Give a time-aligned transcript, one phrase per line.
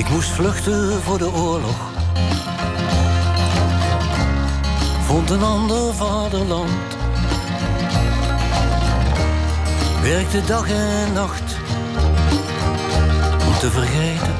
[0.00, 1.90] Ik moest vluchten voor de oorlog.
[5.04, 6.70] Vond een ander vaderland.
[10.02, 11.56] Werkte dag en nacht
[13.46, 14.34] om te vergeten.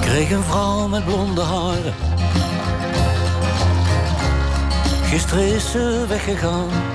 [0.00, 1.94] Kreeg een vrouw met blonde haren.
[5.02, 6.93] Gisteren is ze weggegaan.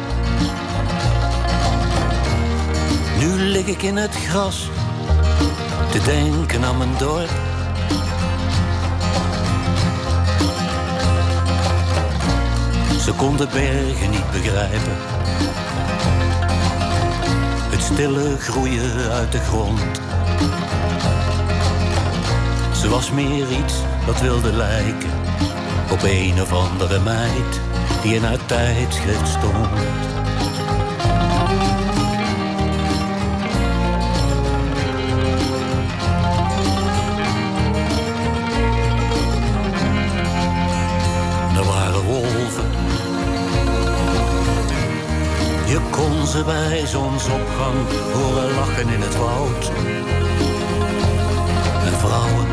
[3.19, 4.69] Nu lig ik in het gras
[5.91, 7.29] te denken aan mijn dorp.
[13.01, 14.97] Ze kon de bergen niet begrijpen.
[17.69, 19.79] Het stille groeien uit de grond.
[22.81, 23.73] Ze was meer iets
[24.05, 25.11] dat wilde lijken
[25.91, 27.61] op een of andere meid
[28.01, 30.18] die in haar tijdschrift stond.
[46.29, 47.77] Ze bij zonsopgang
[48.13, 49.71] horen lachen in het woud.
[51.85, 52.47] En vrouwen.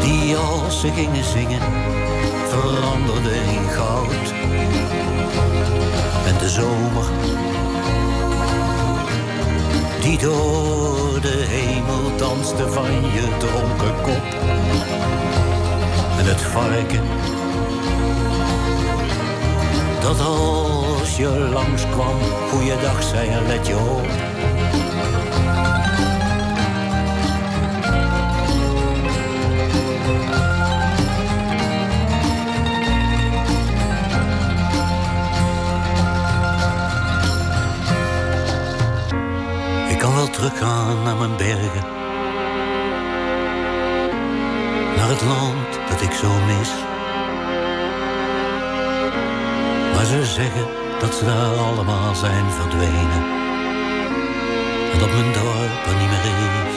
[0.00, 1.60] Die als ze gingen zingen,
[2.48, 4.32] veranderden in goud.
[6.26, 7.06] En de zomer.
[10.00, 14.40] Die door de hemel danste van je dronken kop
[16.18, 17.32] en het varken.
[20.02, 22.20] Dat als je langskwam,
[22.50, 24.06] goeiedag zei en let je op.
[39.90, 42.00] Ik kan wel teruggaan naar mijn bergen
[44.96, 46.91] naar het land dat ik zo mis.
[50.32, 50.66] Zeggen
[51.00, 53.22] dat ze daar allemaal zijn verdwenen.
[54.92, 56.71] En dat mijn dorp er niet meer is.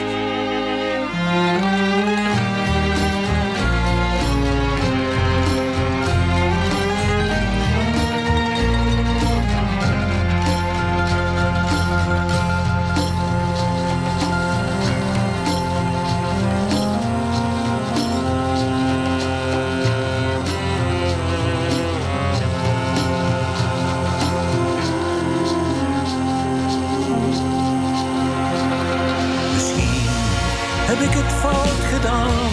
[30.96, 32.52] Heb ik het fout gedaan,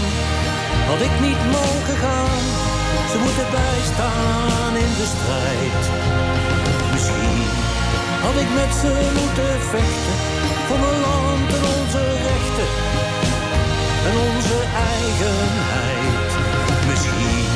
[0.90, 2.44] had ik niet mogen gaan.
[3.10, 5.82] Ze moeten bijstaan in de strijd.
[6.92, 7.46] Misschien
[8.26, 10.16] had ik met ze moeten vechten
[10.66, 12.70] voor mijn land en onze rechten
[14.08, 14.58] en onze
[14.94, 16.30] eigenheid.
[16.90, 17.50] Misschien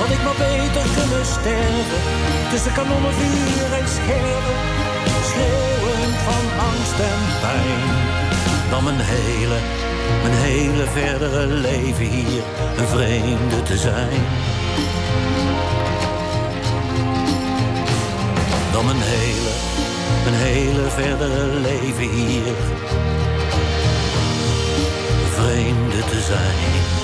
[0.00, 2.02] had ik maar beter kunnen sterven
[2.50, 4.58] tussen kanonnenvuur en scherven,
[5.30, 8.06] schreeuwend van angst en pijn
[8.70, 9.58] dan mijn hele,
[10.22, 12.42] mijn hele verdere leven hier
[12.76, 14.20] een vreemde te zijn.
[18.72, 19.52] Dan mijn hele,
[20.24, 22.46] mijn hele verdere leven hier
[25.22, 26.95] een vreemde te zijn.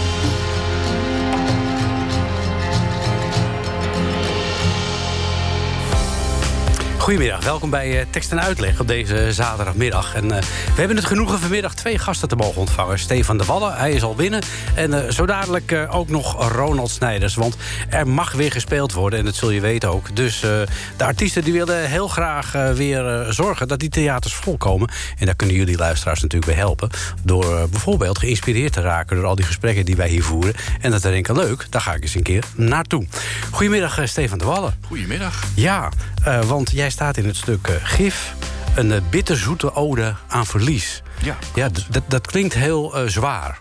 [7.02, 10.14] Goedemiddag, welkom bij eh, Tekst en Uitleg op deze zaterdagmiddag.
[10.14, 12.98] En, eh, we hebben het genoegen vanmiddag twee gasten te mogen ontvangen.
[12.98, 14.42] Stefan de Wallen, hij is al binnen.
[14.74, 17.34] En eh, zo dadelijk ook nog Ronald Snijders.
[17.34, 17.56] Want
[17.88, 20.16] er mag weer gespeeld worden en dat zul je weten ook.
[20.16, 24.90] Dus de artiesten die willen heel graag weer zorgen dat die theaters volkomen.
[25.18, 26.90] En daar kunnen jullie luisteraars natuurlijk bij helpen.
[27.22, 30.54] Door bijvoorbeeld geïnspireerd te raken door al die gesprekken die wij hier voeren.
[30.80, 33.06] En dat te denken, leuk, daar ga ik eens een keer naartoe.
[33.50, 34.74] Goedemiddag, Stefan de Wallen.
[34.86, 35.42] Goedemiddag.
[35.54, 35.90] Ja,
[36.24, 38.34] eh, want jij staat in het stuk eh, Gif.
[38.76, 41.02] Een eh, bitterzoete ode aan verlies.
[41.22, 41.36] Ja.
[41.54, 41.68] Ja,
[42.08, 43.58] dat, klinkt heel zwaar.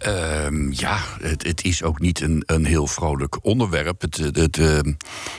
[0.00, 4.00] Ehm, ja, het, het, is ook niet een, een heel vrolijk onderwerp.
[4.00, 4.92] Het, het, ehm,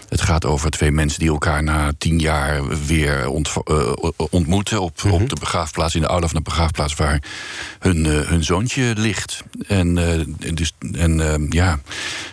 [0.10, 3.30] het gaat over twee mensen die elkaar na tien jaar weer eh,
[4.30, 5.28] ontmoeten op, op mhm.
[5.28, 7.24] de begraafplaats, in de oude van de begraafplaats waar
[7.80, 9.44] hun, uh, hun zoontje ligt.
[9.68, 9.96] En,
[10.54, 11.80] dus, en ehm, ja,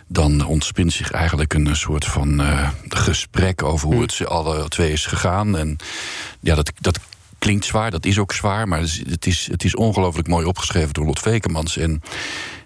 [0.06, 2.42] dan ontspint zich eigenlijk een soort van
[2.88, 4.02] gesprek over hoe mhm.
[4.02, 5.56] het ze alle twee is gegaan.
[5.56, 5.76] En
[6.40, 6.98] ja, dat, dat
[7.38, 11.06] klinkt zwaar, dat is ook zwaar, maar het is, het is ongelooflijk mooi opgeschreven door
[11.06, 11.76] Lot Vekemans.
[11.76, 12.02] En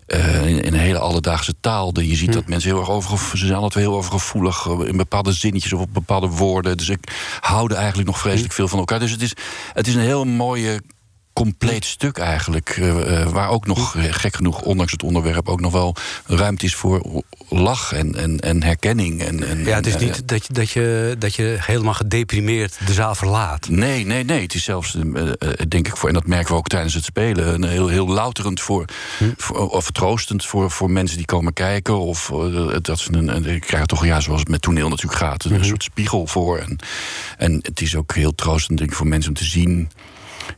[0.06, 2.00] uh, in, een hele alledaagse taal.
[2.00, 2.34] Je ziet hm.
[2.34, 5.80] dat mensen heel erg over, ze zijn altijd heel overgevoelig eh, in bepaalde zinnetjes of
[5.80, 6.76] op bepaalde woorden.
[6.76, 8.54] Dus ik hou er eigenlijk nog vreselijk hm.
[8.54, 8.98] veel van elkaar.
[8.98, 9.32] Dus het is,
[9.72, 10.82] het is een heel mooie
[11.32, 12.68] compleet stuk eigenlijk.
[12.68, 15.96] Eh, waar ook nog, gek genoeg, ondanks het onderwerp, ook nog wel
[16.26, 19.22] ruimte is voor lach en, en, en herkenning.
[19.22, 22.92] En, en, ja, het is niet dat, je, dat, je, dat je helemaal gedeprimeerd de
[22.92, 23.68] zaal verlaat.
[23.68, 24.42] Nee, nee, nee.
[24.42, 25.30] Het is zelfs, uh,
[25.68, 28.60] denk ik, voor, en dat merken we ook tijdens het spelen, een heel, heel louterend
[28.60, 28.84] voor,
[29.18, 29.24] hm?
[29.36, 31.98] voor of troostend voor, voor mensen die komen kijken.
[31.98, 35.44] Of uh, dat ze een, een, krijgen toch, ja, zoals het met toneel natuurlijk gaat,
[35.44, 35.64] een hm.
[35.64, 36.58] soort spiegel voor.
[36.58, 36.78] En,
[37.38, 39.90] en het is ook heel troostend, denk ik, voor mensen om te zien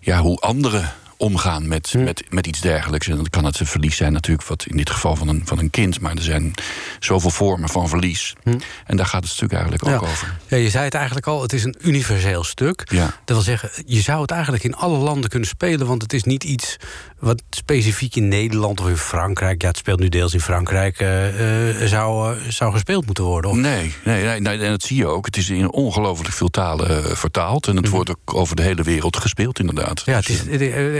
[0.00, 2.04] ja, hoe anderen omgaan met, hm.
[2.04, 3.08] met, met iets dergelijks.
[3.08, 5.58] En dan kan het een verlies zijn natuurlijk, wat in dit geval van een, van
[5.58, 6.00] een kind.
[6.00, 6.54] Maar er zijn
[7.00, 8.34] zoveel vormen van verlies.
[8.42, 8.58] Hm.
[8.86, 10.38] En daar gaat het stuk eigenlijk ook over.
[10.48, 12.82] Ja, je zei het eigenlijk al, het is een universeel stuk.
[12.90, 13.04] Ja.
[13.04, 15.86] Dat wil zeggen, je zou het eigenlijk in alle landen kunnen spelen...
[15.86, 16.76] want het is niet iets
[17.18, 19.62] wat specifiek in Nederland of in Frankrijk...
[19.62, 21.00] ja, het speelt nu deels in Frankrijk...
[21.00, 23.50] Uh, uh, zou, uh, zou gespeeld moeten worden.
[23.50, 23.56] Of?
[23.56, 25.26] Nee, nee, nee, nee, en dat zie je ook.
[25.26, 27.66] Het is in ongelooflijk veel talen vertaald...
[27.66, 27.94] en het mhm.
[27.94, 30.02] wordt ook over de hele wereld gespeeld, inderdaad.
[30.04, 30.42] Ja, het is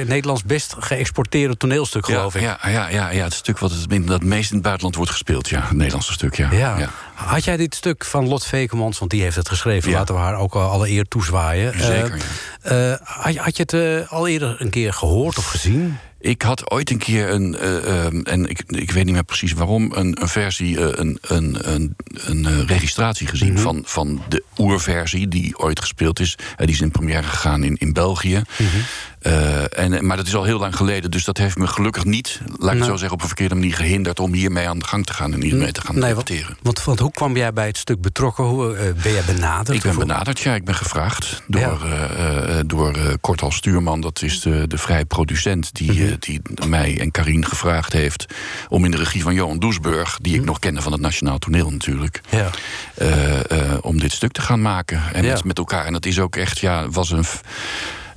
[0.05, 2.41] het, Nederlands best geëxporteerde toneelstuk, geloof ik.
[2.41, 5.49] Ja, ja, ja, ja, het stuk wat het, dat meest in het buitenland wordt gespeeld.
[5.49, 6.53] Ja, het Nederlandse stuk, ja.
[6.53, 6.91] ja.
[7.15, 9.93] Had jij dit stuk van Lot Vekemans, want die heeft het geschreven...
[9.93, 11.81] laten we haar ook alle eer toezwaaien.
[11.81, 12.19] Zeker,
[12.73, 15.99] uh, had, had, je het al eerder een keer gehoord of gezien?
[16.25, 19.93] Ik had ooit een keer een, uh, en ik, ik weet niet meer precies waarom,
[19.95, 23.65] een, een versie, een, een, een, een registratie gezien mm -hmm.
[23.65, 26.37] van, van de oerversie die ooit gespeeld is.
[26.57, 28.37] die is in première gegaan in, in België.
[28.37, 28.83] Mm -hmm.
[29.27, 32.41] Uh, en, maar dat is al heel lang geleden, dus dat heeft me gelukkig niet,
[32.41, 32.77] laat ik nou.
[32.77, 35.33] het zo zeggen, op een verkeerde manier gehinderd om hiermee aan de gang te gaan
[35.33, 38.45] en hiermee te gaan nee, want, hoe kwam jij bij het stuk betrokken?
[38.45, 39.77] Hoe, uh, ben jij benaderd?
[39.77, 40.55] Ik ben benaderd, ja.
[40.55, 42.09] Ik ben gevraagd door, ja.
[42.49, 46.17] uh, door Kortal Stuurman, dat is de, de vrije producent die, mm -hmm.
[46.19, 48.35] die mij en Karin gevraagd heeft
[48.69, 50.47] om in de regie van Johan Doesburg, die ik mm -hmm.
[50.47, 52.51] nog kende van het Nationaal Toneel natuurlijk, ja.
[53.81, 55.03] om dit stuk te gaan maken.
[55.13, 55.33] En ja.
[55.33, 55.85] met, met elkaar.
[55.85, 57.25] En dat is ook echt, ja, was een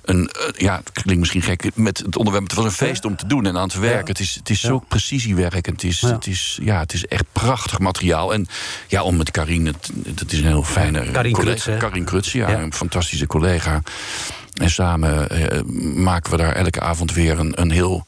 [0.07, 2.48] een, uh, ja, het klinkt misschien gek met het onderwerp.
[2.48, 4.07] Het was een feest om te doen en aan te werken.
[4.07, 5.65] Het is, het is zo precisiewerk.
[5.65, 8.33] Het is, het, is, ja, het is echt prachtig materiaal.
[8.33, 8.48] En
[8.88, 11.77] ja, om met Karin, het, is een heel fijne Karin collega.
[11.77, 13.81] Karin Kruts, ja, een fantastische collega.
[14.54, 15.62] En samen uh,
[15.95, 18.06] maken we daar elke avond weer een, een heel.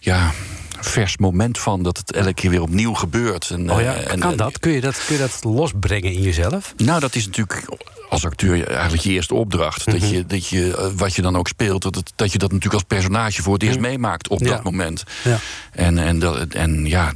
[0.00, 0.32] Ja,
[0.80, 3.50] vers moment van dat het elke keer weer opnieuw gebeurt.
[3.50, 4.58] En, oh ja, en, kan dat?
[4.58, 6.74] Kun je dat, kun je dat losbrengen in jezelf?
[6.76, 7.64] Nou, dat is natuurlijk
[8.10, 9.84] als acteur eigenlijk je eerste opdracht.
[9.84, 10.06] dat, mhm.
[10.06, 12.74] je, dat je, eh, wat je dan ook speelt, dat, het, dat je dat natuurlijk
[12.74, 13.88] als personage voor het eerst mhm.
[13.88, 15.04] meemaakt op dat moment.
[15.24, 15.38] Ja.
[15.72, 17.12] En, en, dat, en ja,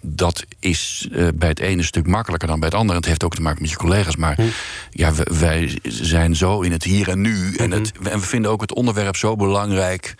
[0.00, 2.98] dat is bij het ene stuk makkelijker dan bij het andere.
[2.98, 4.16] Het heeft ook te maken met je collega's.
[4.16, 4.48] Maar mhm.
[4.90, 7.54] ja, wij zijn zo in het hier en nu.
[7.54, 10.14] En, het, en we vinden ook het onderwerp zo belangrijk.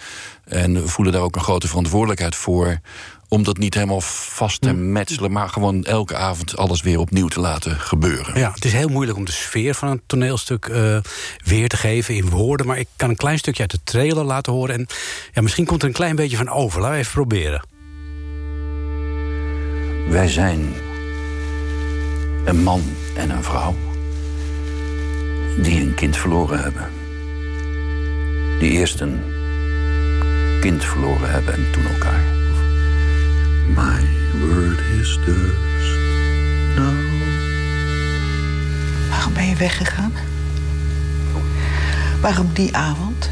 [0.44, 2.80] En we voelen daar ook een grote verantwoordelijkheid voor
[3.28, 4.92] om dat niet helemaal vast te mm.
[4.92, 8.38] metselen, maar gewoon elke avond alles weer opnieuw te laten gebeuren.
[8.38, 10.98] Ja, het is heel moeilijk om de sfeer van een toneelstuk uh,
[11.44, 12.66] weer te geven in woorden.
[12.66, 14.74] Maar ik kan een klein stukje uit de trailer laten horen.
[14.74, 14.86] En
[15.32, 16.80] ja, misschien komt er een klein beetje van over.
[16.80, 17.66] Laten we even proberen.
[20.08, 20.74] Wij zijn
[22.44, 22.82] een man
[23.16, 23.74] en een vrouw
[25.62, 26.88] die een kind verloren hebben.
[28.58, 29.33] Die eerst een
[30.64, 32.22] kind verloren hebben en toen elkaar.
[33.66, 34.08] My
[34.40, 35.98] word is dust
[36.76, 36.94] now.
[39.10, 40.12] Waarom ben je weggegaan?
[42.20, 43.30] Waarom die avond?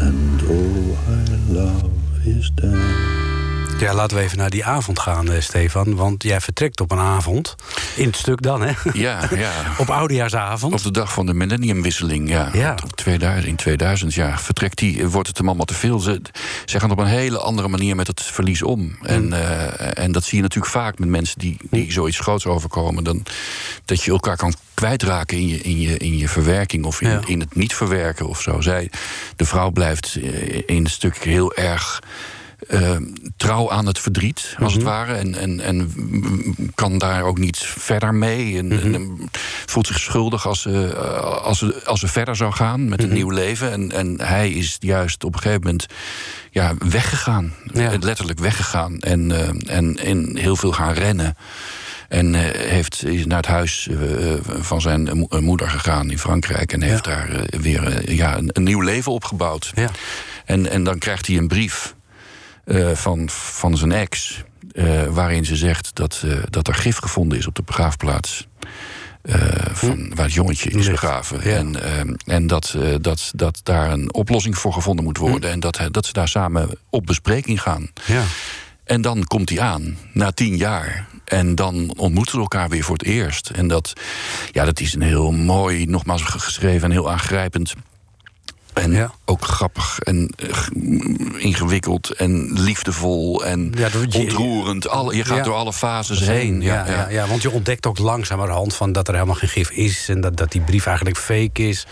[0.00, 1.90] And all I love
[2.24, 3.35] is dead.
[3.78, 5.94] Ja, laten we even naar die avond gaan, eh, Stefan.
[5.94, 7.54] Want jij vertrekt op een avond.
[7.96, 8.72] In het stuk dan, hè?
[8.92, 9.52] Ja, ja.
[9.78, 10.72] op oudejaarsavond.
[10.72, 12.50] Op de dag van de millenniumwisseling, ja.
[12.52, 12.74] ja.
[12.94, 14.38] 2000, in 2000, ja.
[14.38, 15.98] Vertrekt die, wordt het hem allemaal te veel.
[15.98, 16.20] Ze,
[16.64, 18.80] ze gaan op een hele andere manier met het verlies om.
[18.80, 18.96] Mm.
[19.02, 21.90] En, uh, en dat zie je natuurlijk vaak met mensen die, die mm.
[21.90, 23.04] zoiets groots overkomen.
[23.04, 23.22] Dan,
[23.84, 27.40] dat je elkaar kan kwijtraken in je, in je, in je verwerking of in, in
[27.40, 28.60] het niet verwerken of zo.
[28.60, 28.90] Zij,
[29.36, 32.00] de vrouw blijft eh, in het stuk heel erg
[32.68, 32.96] eh,
[33.36, 34.90] trouw aan het verdriet, als het Mhm.
[34.90, 35.14] ware.
[35.14, 35.92] En, en, en
[36.74, 38.58] kan daar ook niet verder mee.
[38.58, 38.94] En, Mhm.
[38.94, 39.30] en
[39.66, 43.06] voelt zich schuldig als ze, eh, als, ze, als ze verder zou gaan met een
[43.06, 43.14] Mhm.
[43.16, 43.72] nieuw leven.
[43.72, 45.86] En, en hij is juist op een gegeven moment
[46.50, 47.52] ja, weggegaan.
[47.72, 47.92] Ja.
[48.00, 48.98] Letterlijk weggegaan.
[49.00, 51.36] En, eh, en, en heel veel gaan rennen.
[52.08, 53.96] En eh, heeft, is naar het huis eh,
[54.42, 56.72] van zijn mo- eh, moeder gegaan in Frankrijk.
[56.72, 59.72] En heeft daar eh, weer eh, ja, een, een nieuw leven opgebouwd.
[59.74, 59.90] Ja.
[60.44, 61.94] En, en dan krijgt hij een brief
[62.66, 64.42] eh, van, van zijn ex.
[64.72, 68.46] eh, waarin ze zegt dat, eh, dat er gif gevonden is op de begraafplaats.
[69.22, 69.36] eh,
[69.72, 71.40] van, waar het jongetje is begraven.
[71.50, 71.56] ja.
[71.56, 75.50] En, eh, en dat, dat, dat daar een oplossing voor gevonden moet worden.
[75.50, 77.90] En dat, dat ze daar samen op bespreking gaan.
[78.06, 78.22] Ja.
[78.84, 81.06] En dan komt hij aan, na tien jaar.
[81.24, 83.50] En dan ontmoeten ze elkaar weer voor het eerst.
[83.50, 83.92] En dat,
[84.52, 87.74] ja, dat is een heel mooi, nogmaals geschreven en heel aangrijpend.
[88.76, 89.12] En Ja.
[89.24, 90.48] ook grappig en eh,
[91.44, 94.82] ingewikkeld en liefdevol en Ja, dat- je- ontroerend.
[95.10, 95.42] Je gaat Ja.
[95.42, 96.60] door alle fases heen.
[96.60, 97.26] Ja, ja, ja.
[97.26, 100.08] want je ontdekt ook langzamerhand van dat er helemaal geen gif is...
[100.08, 101.86] en dat, dat die brief eigenlijk fake is.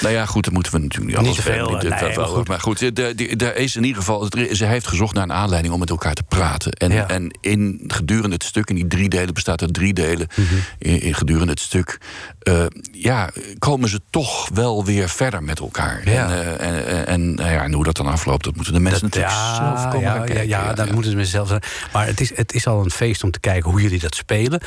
[0.00, 2.48] Nou ja, goed, dat moeten we natuurlijk niet Niet alles veel, nee, wel- maar goed.
[2.48, 4.28] Maar goed, er er is in ieder geval.
[4.52, 6.72] Ze heeft gezocht naar een aanleiding om met elkaar te praten.
[6.72, 10.26] En, en in gedurende het stuk, in die drie delen bestaat uit drie delen.
[10.36, 10.54] Mhm.
[10.78, 11.98] in, in gedurende het stuk.
[12.38, 16.00] eh, ja, komen ze toch wel weer verder met elkaar.
[16.28, 16.36] Ja.
[16.36, 18.80] En, eh, en, en, en, nou ja, en hoe dat dan afloopt, dat moeten de
[18.80, 20.48] mensen natuurlijk zelf komen ja, gaan ja, kijken.
[20.48, 21.62] ja, dat moeten ze mezelf zijn.
[21.92, 24.60] Maar het is, het is al een feest om te kijken hoe jullie dat spelen.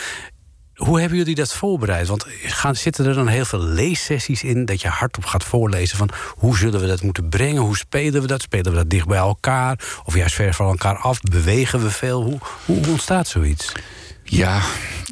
[0.76, 2.08] Hoe hebben jullie dat voorbereid?
[2.08, 4.66] Want gaan, zitten er dan heel veel leessessies in...
[4.66, 7.62] dat je hardop gaat voorlezen van hoe zullen we dat moeten brengen?
[7.62, 8.42] Hoe spelen we dat?
[8.42, 9.80] Spelen we dat dicht bij elkaar?
[10.04, 11.22] Of juist ver van elkaar af?
[11.22, 12.24] Bewegen we veel?
[12.24, 13.72] Hoe, hoe ontstaat zoiets?
[14.24, 14.62] Ja,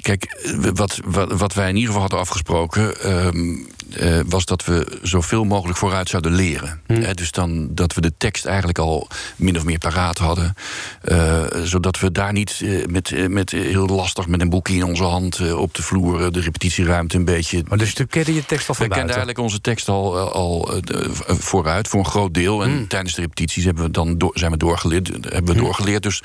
[0.01, 3.01] kijk, eh, wat, wat, wat wij in ieder geval hadden afgesproken.
[3.01, 3.55] ehm,
[3.95, 6.81] eh, was dat we zoveel mogelijk vooruit zouden leren.
[6.87, 10.53] Hè, dus dan dat we de tekst eigenlijk al min of meer paraat hadden.
[11.01, 15.03] eh, zodat we daar niet eh, met, met heel lastig met een boekje in onze
[15.03, 16.31] hand op de vloer.
[16.31, 17.63] de repetitieruimte een beetje.
[17.67, 20.81] Maar dus toen kende je tekst al van We kenden eigenlijk onze tekst al, al
[21.27, 22.63] vooruit voor een groot deel.
[22.63, 26.03] En tijdens de repetities hebben we dan door, zijn we doorgeleerd, hebben we doorgeleerd.
[26.03, 26.21] Dus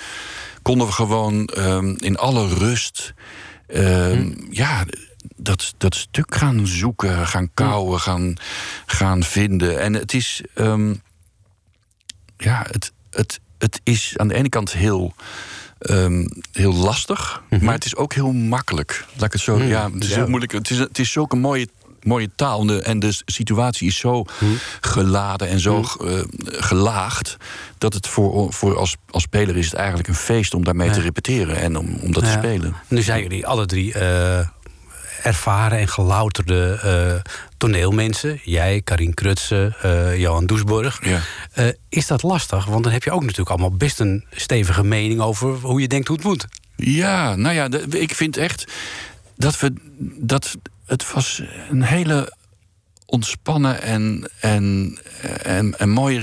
[0.62, 3.14] konden we gewoon ehm, in alle rust.
[3.66, 4.84] ehm, Ja,
[5.36, 8.34] dat, dat stuk gaan zoeken, gaan kouwen, gaan,
[8.86, 9.80] gaan vinden.
[9.80, 10.42] En het is.
[10.54, 10.94] ehm,
[12.36, 15.14] ja, het, het, het is aan de ene kant heel.
[15.78, 19.04] ehm, heel lastig, maar het is ook heel makkelijk.
[19.14, 19.62] Laat ik het zo.
[19.62, 20.52] Ja, het is heel moeilijk.
[20.52, 21.68] Het is, het is zulke mooie,
[22.02, 22.60] mooie taal.
[22.60, 24.24] En de, en de situatie is zo
[24.80, 27.36] geladen en zo eh, gelaagd.
[27.78, 31.00] dat het voor, voor als, als speler is het eigenlijk een feest om daarmee te
[31.00, 32.74] repeteren en om, om dat te spelen.
[32.88, 34.48] Nu zijn jullie alle drie eh,
[35.22, 38.40] ervaren en gelouterde eh, toneelmensen.
[38.44, 41.04] Jij, Karin Krutse, eh, Johan Doesburg.
[41.04, 41.20] Ja.
[41.52, 42.64] Eh, is dat lastig?
[42.64, 45.20] Want dan heb je ook natuurlijk allemaal best een stevige mening...
[45.20, 46.46] over hoe je denkt hoe het moet.
[46.76, 48.72] Ja, nou ja, ik vind echt
[49.36, 49.72] dat we.
[50.20, 50.56] Dat,
[50.86, 52.36] het was een hele
[53.06, 54.98] ontspannen en, en,
[55.42, 56.20] en, en mooie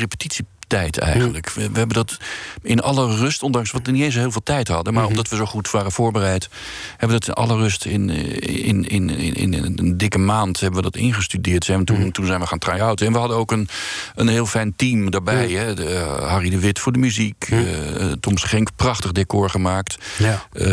[0.67, 1.49] repetitietijd eigenlijk.
[1.49, 2.17] We, we hebben dat
[2.61, 5.35] in alle rust, ondanks dat we niet eens heel veel tijd hadden, maar omdat we
[5.35, 6.49] zo goed waren voorbereid,
[6.89, 10.83] hebben we dat in alle rust in, in, in, in, in een dikke maand hebben
[10.83, 11.65] we dat ingestudeerd.
[11.65, 13.05] Zijn we toen, toen zijn we gaan try-outen.
[13.05, 13.67] En we hadden ook een,
[14.15, 15.49] een heel fijn team daarbij.
[15.49, 15.73] Hè?
[15.73, 19.97] De, eh, Harry de Wit voor de muziek, eh, Tom Schenk, prachtig decor gemaakt.
[20.17, 20.45] Ja.
[20.51, 20.63] Eh,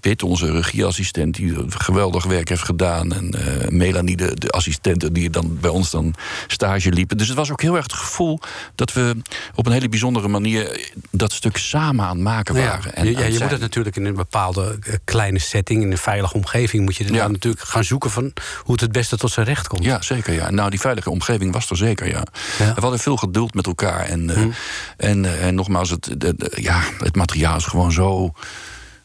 [0.00, 3.12] Pitt, onze regieassistent, die geweldig werk heeft gedaan.
[3.12, 3.34] En
[3.68, 6.14] Melanie, de, de assistente, die dan bij ons dan
[6.46, 7.16] stage liepen.
[7.16, 8.40] Dus het was ook heel erg het gevoel
[8.74, 9.16] dat we
[9.54, 12.94] op een hele bijzondere manier dat stuk samen aan het maken Ja, waren.
[12.94, 15.82] En ja, aan het je moet het natuurlijk in een bepaalde eh, kleine setting...
[15.82, 17.28] in een veilige omgeving moet je Ja.
[17.28, 18.10] natuurlijk gaan zoeken...
[18.10, 19.84] van hoe het het beste tot zijn recht komt.
[19.84, 20.32] Ja, zeker.
[20.34, 20.50] Ja.
[20.50, 22.22] Nou, die veilige omgeving was er zeker, ja.
[22.58, 22.74] Ja.
[22.74, 24.00] We hadden veel geduld met elkaar.
[24.04, 24.48] En, eh, Hm.
[24.96, 28.32] en, eh, en nogmaals, het, de- de- ja, het materiaal is gewoon zo...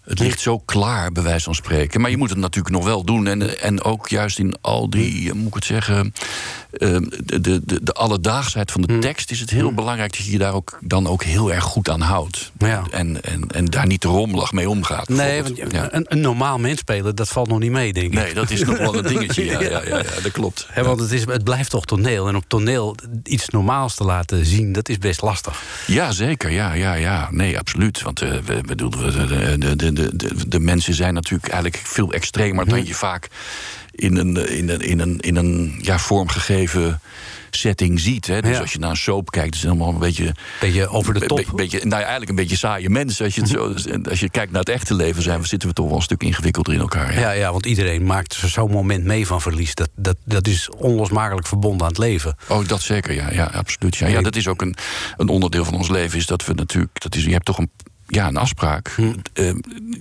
[0.10, 2.02] Het ligt zo klaar, bij wijze van spreken.
[2.02, 3.28] Maar je moet het natuurlijk nog wel doen.
[3.28, 6.14] En, en ook juist in al die, eh, moet ik het zeggen...
[6.72, 9.00] eh, de, de, de, alledaagsheid van de Hm.
[9.00, 9.32] tekst...
[9.32, 12.02] is het heel belangrijk dat je je daar ook, dan ook heel erg goed aan
[12.02, 12.52] houdt.
[12.58, 12.84] Ja.
[12.92, 15.10] En, en, en daar niet rommelig mee omgaat.
[15.10, 15.92] Nee, want bijvoorbeeld.
[15.92, 15.98] Ja.
[15.98, 18.14] een, een normaal mens spelen, dat valt nog niet mee, denk ik.
[18.14, 19.46] Nee, dat is nog wel een dingetje.
[19.50, 20.68] Ja, ja, ja, dat klopt.
[20.84, 22.28] Want het, is, het blijft toch toneel.
[22.28, 25.62] En op toneel iets normaals te laten zien, dat is best lastig.
[25.88, 26.52] Ja, zeker.
[26.52, 27.28] Ja, ja, ja.
[27.32, 28.02] Nee, absoluut.
[28.02, 31.84] Want eh, we, bedoel, we- de, de, de, de, de, de mensen zijn natuurlijk eigenlijk
[31.86, 33.28] veel extremer dan je vaak
[33.92, 37.02] in een, in een, in een, in een ja, vormgegeven
[37.52, 38.28] setting ziet.
[38.28, 38.42] Hè.
[38.42, 38.60] Dus Ja.
[38.60, 40.36] als je naar een soap kijkt, is het helemaal een beetje...
[40.60, 41.38] Beetje over de top.
[41.38, 43.26] be- beetje, nou, ja, eigenlijk een beetje saaie mensen.
[43.26, 43.74] Als je, het zo,
[44.10, 46.24] als je kijkt naar het echte leven, zijn we, zitten we toch wel een stuk
[46.24, 47.14] ingewikkelder in elkaar.
[47.14, 47.20] Ja.
[47.20, 49.76] Ja, ja, want iedereen maakt zo'n moment mee van verlies.
[49.76, 52.36] Dat, dat, dat is onlosmakelijk verbonden aan het leven.
[52.48, 53.96] Oh, dat zeker, ja, ja absoluut.
[53.96, 54.08] Ja.
[54.08, 54.76] ja, dat is ook een,
[55.18, 56.18] een onderdeel van ons leven.
[56.18, 57.72] Is dat we natuurlijk, dat is, je hebt toch een,
[58.12, 58.96] ja, een afspraak.
[59.34, 59.52] Eh,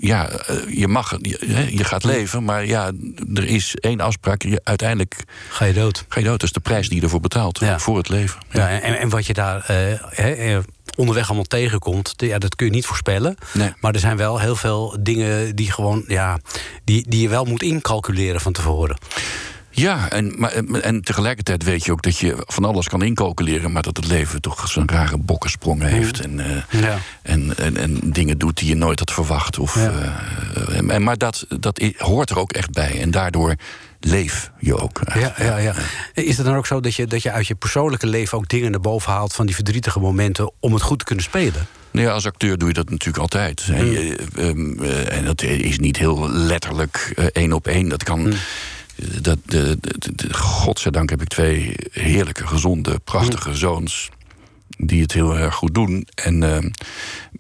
[0.01, 2.91] ja, eh, je mag, je, je gaat leven, maar ja,
[3.35, 4.43] er is één afspraak.
[4.43, 6.05] Je, uiteindelijk Ga je dood.
[6.09, 6.41] ga je dood.
[6.41, 7.79] Dat is de prijs die je ervoor betaalt, Ja.
[7.79, 8.41] voor het leven.
[8.51, 10.63] Ja, en, en wat je daar eh, eh,
[10.97, 13.37] onderweg allemaal tegenkomt, ja, dat kun je niet voorspellen.
[13.53, 13.73] Nee.
[13.81, 16.39] Maar er zijn wel heel veel dingen die, gewoon, ja,
[16.85, 18.99] die, die je wel moet incalculeren van tevoren.
[19.79, 23.73] Ja, en, maar, en tegelijkertijd weet je ook dat je van alles kan incalculeren...
[23.73, 26.21] maar dat het leven toch zo'n rare bokkensprong heeft.
[26.21, 26.99] En, eh, Ja.
[27.23, 29.59] en, en, en dingen doet die je nooit had verwacht.
[29.59, 29.93] Of, Ja.
[30.55, 33.01] eh, en, maar dat, dat hoort er ook echt bij.
[33.01, 33.55] En daardoor
[34.01, 35.01] leef je ook.
[35.15, 35.75] Ja, ja, ja.
[36.15, 38.71] Is het dan ook zo dat je, dat je uit je persoonlijke leven ook dingen
[38.71, 41.67] naar boven haalt van die verdrietige momenten om het goed te kunnen spelen?
[41.91, 43.67] Nou ja, als acteur doe je dat natuurlijk altijd.
[43.67, 43.83] hè.
[43.83, 47.89] Je, ehm, eh, en dat is niet heel letterlijk één op één.
[47.89, 48.33] Dat kan.
[49.21, 54.11] Dat, de, de, de- godzijdank heb ik twee heerlijke, gezonde, prachtige zoons.
[54.77, 56.07] Die het heel erg goed doen.
[56.15, 56.71] En, ehm,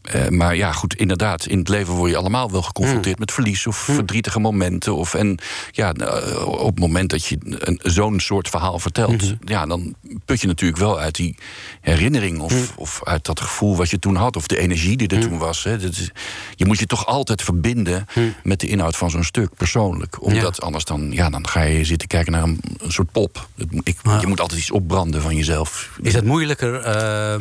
[0.02, 3.67] eh, maar ja, goed, inderdaad, in het leven word je allemaal wel geconfronteerd met verlies
[3.67, 4.97] of verdrietige momenten.
[4.97, 5.38] Of, en
[5.71, 7.38] ja, eh, op het moment dat je
[7.83, 11.37] zo'n soort verhaal vertelt, ja, dan put je natuurlijk wel uit die
[11.81, 15.21] herinnering of, of uit dat gevoel wat je toen had, of de energie die er
[15.21, 15.64] toen was.
[15.64, 15.78] Hè.
[15.78, 16.11] Dat is,
[16.55, 18.07] je moet je toch altijd verbinden
[18.43, 20.23] met de inhoud van zo'n stuk persoonlijk.
[20.23, 23.49] Omdat anders dan, ja, dan ga je zitten kijken naar een, een soort pop.
[23.83, 24.21] Ik, Ja.
[24.21, 25.99] Je moet altijd iets opbranden van jezelf.
[26.02, 27.40] Is het moeilijker eh,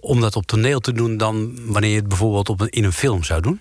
[0.00, 2.92] om dat op toneel te doen dan wanneer je het bijvoorbeeld op een, in een
[2.92, 3.60] film zou doen?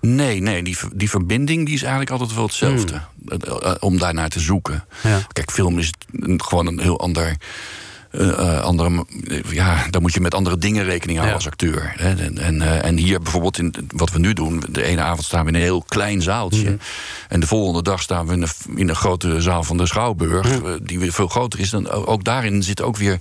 [0.00, 3.00] Nee, nee, die, die verbinding die is eigenlijk altijd wel hetzelfde.
[3.26, 4.84] Eh, eh, Om daarnaar te zoeken.
[5.02, 5.20] Ja.
[5.32, 5.92] Kijk, film is
[6.36, 7.36] gewoon een heel ander.
[8.10, 9.04] Eh, andere,
[9.50, 11.44] ja, daar moet je met andere dingen rekening houden Ja.
[11.44, 11.92] als acteur.
[11.96, 12.14] Hè.
[12.14, 15.42] En, en, eh, en hier bijvoorbeeld, in, wat we nu doen, de ene avond staan
[15.44, 16.76] we in een heel klein zaaltje.
[17.28, 20.50] En de volgende dag staan we in een, in een grote zaal van de Schouwburg,
[20.62, 21.70] eh, die weer veel groter is.
[21.70, 23.16] Dan, ook daarin zit ook weer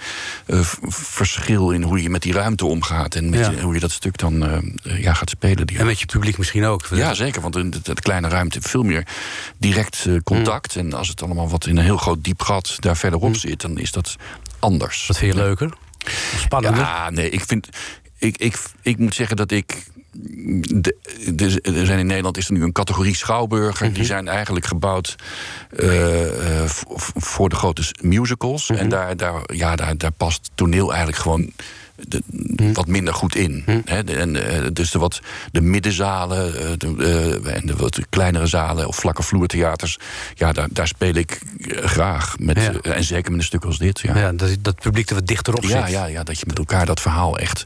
[0.90, 3.16] verschil in hoe je met die ruimte omgaat.
[3.16, 3.50] En met Ja.
[3.52, 5.68] je- hoe je dat stuk dan ja, gaat spelen.
[5.68, 6.86] Die En met je publiek misschien ook.
[6.92, 7.42] ja, zeker.
[7.42, 9.08] Want in de, de kleine ruimte veel meer
[9.58, 10.76] direct contact.
[10.76, 10.82] Mm.
[10.82, 13.78] En als het allemaal wat in een heel groot diep gat daar verderop zit, dan
[13.78, 14.16] is dat
[14.60, 14.76] anders.
[15.08, 15.74] Wat vind je leuker?
[16.38, 16.82] Spannender?
[16.82, 17.68] Ja, nee, ik vind.
[18.18, 19.84] Ik, ik, ik moet zeggen dat ik.
[20.12, 20.96] De,
[21.36, 23.86] de- er zijn in Nederland is er nu een categorie schouwburger.
[23.86, 23.96] Mhm.
[23.96, 25.16] Die zijn eigenlijk gebouwd
[25.78, 26.70] eh, eh,
[27.16, 28.70] voor de grote musicals.
[28.70, 28.80] Mhm.
[28.80, 31.52] En daar, daar, ja, daar, daar past toneel eigenlijk gewoon
[32.08, 32.24] de-
[32.74, 33.64] wat minder goed in.
[33.86, 35.20] Hè, de- en, eh, dus de, wat,
[35.52, 36.96] de middenzalen eh, de,
[37.44, 39.98] eh, en de wat kleinere zalen of vlakke vloertheaters...
[40.34, 42.36] ja, daar, daar speel ik graag.
[42.40, 42.72] Met, Ja.
[42.94, 44.00] en zeker met een stuk als dit.
[44.00, 44.18] Ja.
[44.18, 45.94] Ja, dat, dat publiek er wat dichterop Ja, zit.
[45.96, 47.66] ja, ja, dat je met elkaar dat verhaal echt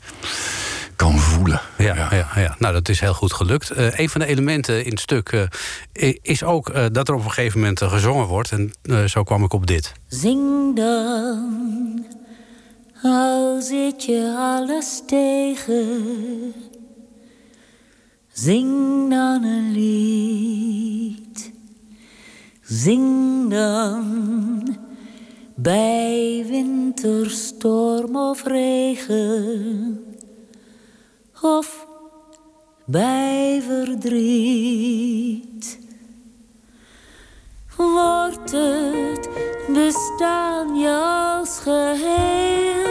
[0.95, 1.61] kan voelen.
[1.77, 2.27] Ja, ja.
[2.35, 3.69] Ja, nou dat is heel goed gelukt.
[3.69, 5.49] Eh, een van de elementen in het stuk
[5.93, 8.51] eh, is ook eh, dat er op een gegeven moment gezongen wordt.
[8.51, 8.73] En
[9.09, 9.91] zo kwam ik op dit.
[10.07, 12.05] Zing dan,
[13.01, 16.53] al zit je alles tegen.
[18.31, 21.51] Zing dan een lied.
[22.61, 24.77] Zing dan,
[25.55, 30.05] bij winterstorm of regen.
[31.41, 31.87] Of
[32.85, 35.01] bij verdriet.
[37.81, 39.29] Wordt het
[39.67, 40.99] bestaan je
[41.35, 42.81] als geheel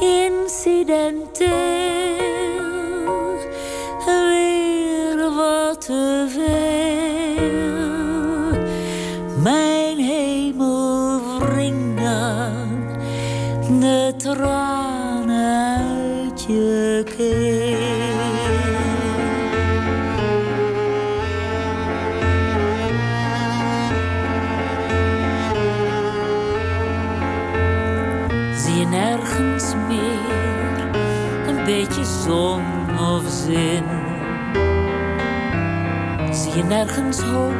[0.00, 1.50] incidenteel
[4.06, 6.52] weer wat te veel?
[9.42, 12.80] Mijn hemel wring dan
[13.80, 15.76] de tranen
[16.28, 17.51] uit je keel.
[32.32, 32.64] Zon
[32.98, 33.84] of zin?
[36.30, 37.54] Zie je nergens hoop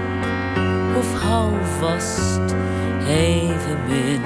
[0.97, 2.41] of hou vast
[3.09, 4.23] evenmin?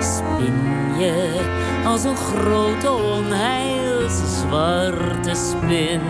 [0.00, 0.54] Spin
[0.98, 1.40] je
[1.86, 6.00] als een grote onheilszwarte spin?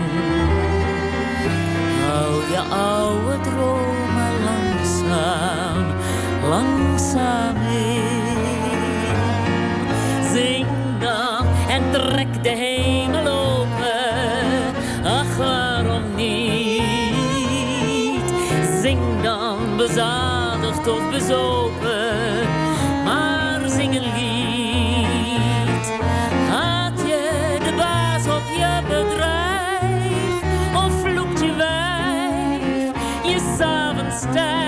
[2.07, 5.85] Hou je oude dromen langzaam,
[6.49, 7.90] langzaam in.
[11.91, 15.05] Trek de hemel open.
[15.05, 16.71] Ach, waarom niet?
[19.87, 22.47] bezadigd of bezopen,
[23.03, 25.87] maar zing een lied.
[26.49, 30.43] Had je de baas op je bedrijf,
[30.75, 32.91] of vloekt je wijf,
[33.23, 34.60] je s'avonds stijf.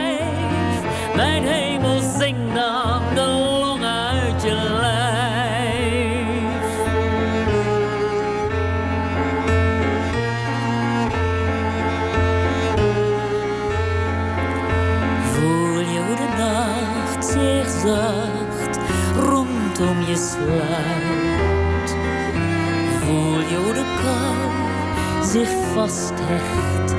[22.99, 26.91] Voel je hoe de kou zich vasthecht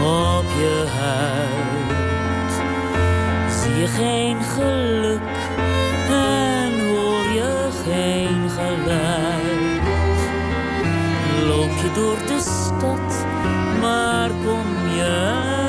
[0.00, 2.52] op je huid.
[3.50, 5.20] Zie je geen geluk
[6.08, 9.82] en hoor je geen geluid.
[11.46, 13.26] Loop je door de stad,
[13.80, 15.61] maar kom je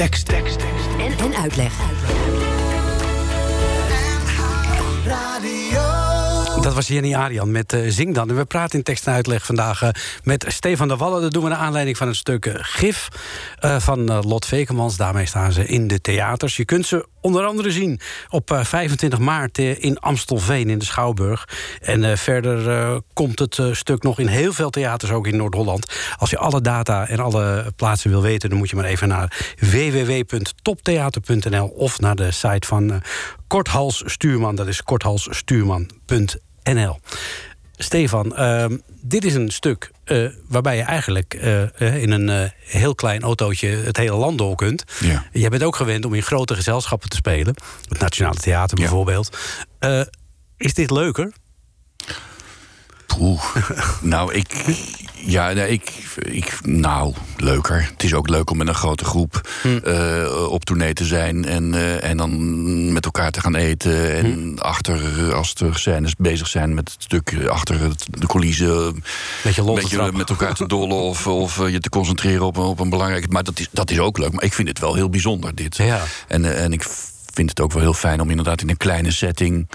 [0.00, 0.28] Tekst.
[0.98, 1.99] En, en uitleg.
[6.62, 8.28] Dat was Jenny Arian met eh, Zing dan.
[8.28, 9.88] En we praten in tekst en uitleg vandaag eh,
[10.22, 11.22] met Stefan de Wallen.
[11.22, 13.08] Dat doen we naar aanleiding van een stuk eh, gif
[13.78, 14.96] van Lot Vekemans.
[14.96, 16.56] Daarmee staan ze in de theaters.
[16.56, 21.48] Je kunt ze onder andere zien op eh, 25 maart in Amstelveen in de Schouwburg.
[21.80, 25.86] En verder komt het stuk nog in heel veel theaters, ook in Noord-Holland.
[26.16, 28.48] Als je alle data en alle plaatsen wil weten...
[28.48, 31.66] dan moet je maar even naar www.toptheater.nl...
[31.66, 33.02] of naar de site van
[33.46, 34.54] Korthals Stuurman.
[34.54, 36.48] Dat is korthalsstuurman.nl.
[37.76, 42.94] Stefan, ehm, dit is een stuk eh, waarbij je eigenlijk eh, eh, in een heel
[42.94, 44.84] klein autootje het hele land door kunt.
[45.00, 45.26] Ja.
[45.32, 47.54] Je bent ook gewend om in grote gezelschappen te spelen.
[47.88, 49.38] Het Nationale Theater bijvoorbeeld.
[50.56, 51.32] Is dit leuker?
[54.00, 54.64] Nou, ik.
[55.24, 56.58] Ja, nee, ik, ik.
[56.62, 57.82] Nou, leuker.
[57.92, 59.48] Het is ook leuk om met een grote groep
[59.84, 61.44] eh, op tournee te zijn.
[61.44, 64.14] En, eh, en dan met elkaar te gaan eten.
[64.16, 68.26] En achter, eh, als er scènes bezig zijn met het stuk eh, achter het, de
[68.26, 69.02] coulissen.
[69.44, 72.80] Beetje een beetje met elkaar te dollen of, of je te concentreren op, een- op
[72.80, 73.32] een belangrijk.
[73.32, 74.32] Maar dat is, dat is ook leuk.
[74.32, 75.76] Maar ik vind het wel heel bijzonder, dit.
[75.76, 76.02] Ja.
[76.28, 76.86] En, en ik
[77.40, 79.68] vind het ook wel heel fijn om inderdaad in een kleine setting.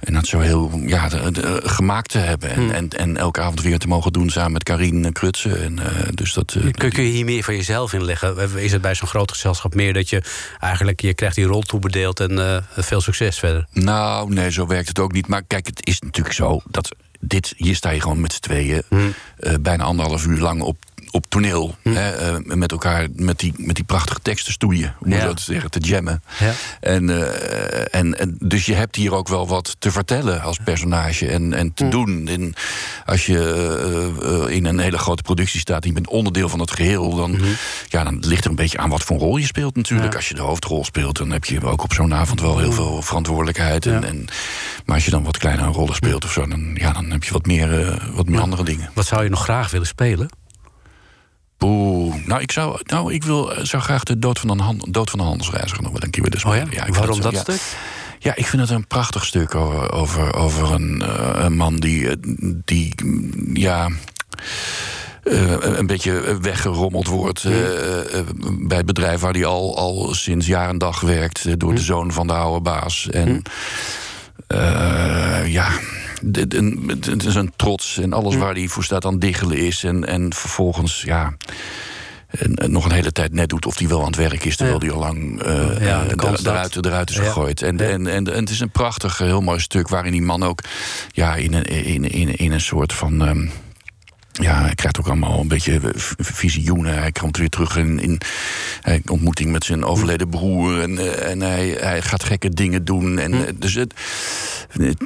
[0.00, 2.50] en dat zo heel ja, de- de- gemaakt te hebben.
[2.50, 5.62] En, en, en elke avond weer te mogen doen samen met Karine Krutsen.
[5.62, 8.50] En, eh, dus dat, eh, Kun, kun je hier meer van jezelf in leggen?
[8.58, 10.22] Is het bij zo'n groot gezelschap meer dat je
[10.60, 11.00] eigenlijk...
[11.00, 13.66] je krijgt die rol toebedeeld en eh, veel succes verder?
[13.72, 15.26] Nou, nee, zo werkt het ook niet.
[15.26, 16.88] Maar kijk, het is natuurlijk zo dat
[17.20, 18.82] dit, hier sta je gewoon met z'n tweeën,
[19.38, 20.76] eh, bijna anderhalf uur lang op,
[21.10, 21.76] op toneel.
[21.82, 25.20] Hè, eh, met elkaar met die, met die prachtige teksten stoeien, om Ja.
[25.20, 26.22] zo te zeggen, te jammen.
[26.38, 26.52] Ja.
[26.80, 31.28] En, eh, en, en dus je hebt hier ook wel wat te vertellen als personage
[31.28, 32.28] en, en te doen.
[32.28, 32.54] En
[33.04, 33.38] als je
[34.48, 37.38] eh, in een hele grote productie staat en je bent onderdeel van het geheel, dan,
[37.88, 40.14] ja, dan ligt er een beetje aan wat voor rol je speelt natuurlijk.
[40.14, 43.02] Als je de hoofdrol speelt, dan heb je ook op zo'n avond wel heel veel
[43.02, 43.86] verantwoordelijkheid.
[43.86, 44.24] En, en,
[44.84, 47.32] maar als je dan wat kleinere rollen speelt of zo, dan, ja, dan heb je
[47.32, 48.90] wat meer, wat meer andere dingen.
[48.94, 50.28] Wat zou je nog graag willen spelen?
[51.58, 52.26] Poeh.
[52.26, 55.10] Nou, ik zou, nou, ik wil, eh, zou graag de dood van een, hand, dood
[55.10, 56.86] van een handelsreiziger nog wel een keer willen Oh ja?
[56.92, 57.60] Waarom dat stuk?
[58.18, 62.08] Ja, ik vind het een prachtig stuk over, over, over een, eh, een man die,
[62.08, 62.16] eh,
[62.64, 63.88] die mm, ja.
[65.24, 67.52] een beetje weggerommeld wordt eh,
[68.58, 72.12] bij het bedrijf waar hij al, al sinds jaar en dag werkt, door de zoon
[72.12, 73.08] van de oude baas.
[73.10, 73.42] En
[75.46, 75.68] ja,
[77.10, 79.84] het is een trots en alles waar hij voor staat aan diggelen is.
[79.84, 81.36] En, en vervolgens, ja.
[82.28, 84.56] En, en nog een hele tijd net doet of hij wel aan het werk is,
[84.56, 87.22] terwijl hij al lang eh, Ja, eh, er- eruit, eruit is Ja.
[87.22, 87.62] gegooid.
[87.62, 90.60] En, en, en het is een prachtig, heel mooi stuk waarin die man ook
[91.12, 93.22] ja, in, een, in, in, in een soort van.
[93.26, 93.46] ehm,
[94.40, 96.98] ja, hij krijgt ook allemaal een beetje v- visioenen.
[96.98, 98.20] Hij komt weer terug in, in
[98.80, 100.80] hij ontmoeting met zijn overleden broer.
[100.80, 103.18] En, eh, en hij, hij gaat gekke dingen doen.
[103.18, 103.94] En, eh, dus het,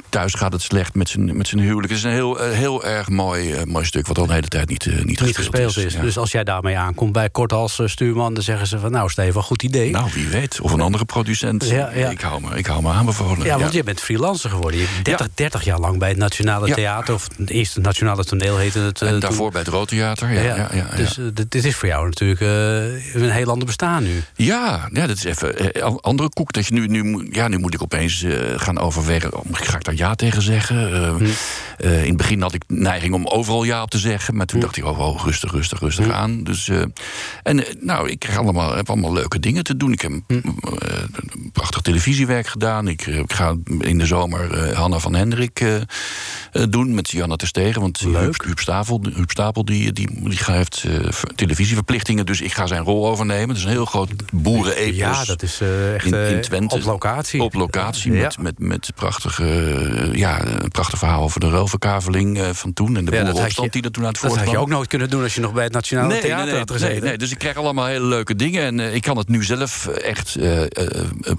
[0.09, 1.87] thuis gaat het slecht met zijn, met zijn huwelijk.
[1.89, 4.07] Het is een heel, eh, heel erg mooi, eh, mooi stuk...
[4.07, 5.93] wat al een hele tijd niet, eh, niet, Niet gespeeld, gespeeld is.
[5.93, 6.01] Ja.
[6.01, 8.33] Dus als jij daarmee aankomt bij Kort als eh, stuurman...
[8.33, 9.91] dan zeggen ze van nou Steven, goed idee.
[9.91, 10.61] Nou, wie weet.
[10.61, 11.69] Of een andere producent.
[11.69, 12.09] Ja, ja.
[12.09, 13.45] Ik, hou me, ik hou me aanbevolen.
[13.45, 14.79] ja, want je bent freelancer geworden.
[14.79, 16.73] Je hebt 30, 30 jaar lang bij het Nationale.
[16.73, 17.13] Theater...
[17.13, 19.09] of het eerste Nationale Toneel heette het eh.
[19.29, 20.31] Daarvoor bij het Roodtheater.
[20.33, 20.95] Ja, ja, ja, ja.
[20.95, 24.21] Dus eh, dit, dit is voor jou natuurlijk eh, een heel ander bestaan nu.
[24.35, 26.53] Ja, ja, dat is even een andere koek.
[26.53, 29.31] Dat je nu, nu, moet- ja, nu moet ik opeens gaan overwegen.
[29.51, 31.07] Ga ik daar ja tegen zeggen?
[31.17, 31.25] Hm.
[31.87, 34.35] in het begin had ik neiging om overal ja op te zeggen.
[34.35, 34.65] Maar toen Hm.
[34.65, 36.43] dacht ik, oh, oh, rustig, rustig, rustig aan.
[36.43, 36.69] Dus,
[37.43, 39.91] en nou, ik krijg allemaal, heb allemaal leuke dingen te doen.
[39.91, 40.39] Ik heb Hm.
[41.51, 42.87] prachtig televisiewerk gedaan.
[42.87, 45.63] Ik, ik ga in de zomer Hanna van Hendrik
[46.69, 47.81] doen met Janne Terstegen.
[47.81, 47.99] Want.
[47.99, 52.25] Huub, Huub Stapel, Huub Stapel die, die, die heeft eh, ver- televisieverplichtingen.
[52.25, 53.47] Dus ik ga zijn rol overnemen.
[53.49, 54.95] Het is een heel groot boerenepos.
[54.95, 56.75] Ja, dat is eh, echt in, eh, in Twente.
[56.75, 57.41] op locatie.
[57.43, 58.21] Op locatie, Ja.
[58.23, 59.43] met, met, met prachtige,
[60.13, 62.97] ja, een prachtig verhaal over de ruilverkaveling van toen.
[62.97, 64.87] En de Ja, boerenopstand je- die er toen aan het Dat had je ook nooit
[64.87, 67.03] kunnen doen als je nog bij het Nationale Nee, Theater nee, nee, had gezeten.
[67.03, 68.79] nee, dus ik krijg allemaal hele leuke dingen.
[68.79, 70.37] En ik kan het nu zelf echt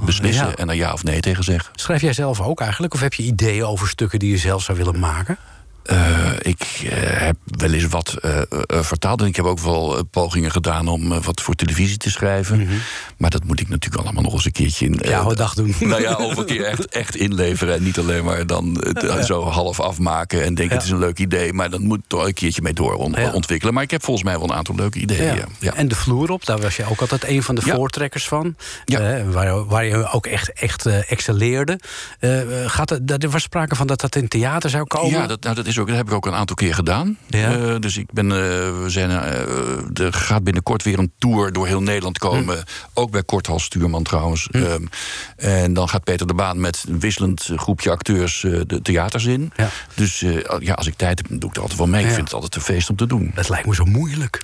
[0.04, 0.46] beslissen.
[0.46, 0.54] Ja.
[0.54, 1.72] En er ja of nee tegen zeggen.
[1.74, 2.94] Schrijf jij zelf ook eigenlijk?
[2.94, 5.36] Of heb je ideeën over stukken die je zelf zou willen maken?
[5.84, 9.20] Eh, ik eh, heb wel eens wat eh, vertaald.
[9.20, 12.68] En ik heb ook wel pogingen gedaan om wat voor televisie te schrijven.
[13.16, 14.98] Maar dat moet ik natuurlijk allemaal nog eens een keertje in.
[15.02, 15.74] Ja, dag doen.
[15.94, 17.74] Nou ja, over een keer echt, echt inleveren.
[17.74, 18.84] En niet alleen maar dan
[19.24, 20.74] zo half afmaken en denken Ja.
[20.74, 21.52] het is een leuk idee.
[21.52, 23.28] Maar dan moet toch een keertje mee doorontwikkelen.
[23.28, 23.34] Ja.
[23.34, 23.74] ontwikkelen.
[23.74, 25.44] Maar ik heb volgens mij wel een aantal leuke ideeën.
[25.74, 28.56] En de vloer op, daar was je ook altijd een van de voortrekkers van.
[28.84, 29.24] Ja.
[29.24, 31.78] Waar, waar je ook echt, echt excelleerde.
[32.66, 35.10] Gaat er was sprake van dat dat in theater zou komen.
[35.10, 37.16] Ja, dat, nou, dat, is ook, dat heb ik ook een aantal keer gedaan.
[37.26, 37.52] Ja.
[37.52, 38.38] Eh, dus ik ben, eh,
[38.82, 42.56] we zijn, eh, er gaat binnenkort weer een tour door heel Nederland komen.
[42.56, 42.62] Hm.
[42.94, 44.48] Ook bij Korthals Stuurman trouwens.
[44.50, 44.82] Ehm,
[45.36, 49.52] en dan gaat Peter de Baan met een wisselend groepje acteurs de theaters in.
[49.56, 49.68] Ja.
[49.94, 50.24] Dus
[50.58, 52.00] ja, als ik tijd heb, doe ik er altijd wel mee.
[52.02, 52.08] Ja.
[52.08, 53.30] Ik vind het altijd een feest om te doen.
[53.34, 54.42] Dat lijkt me zo moeilijk.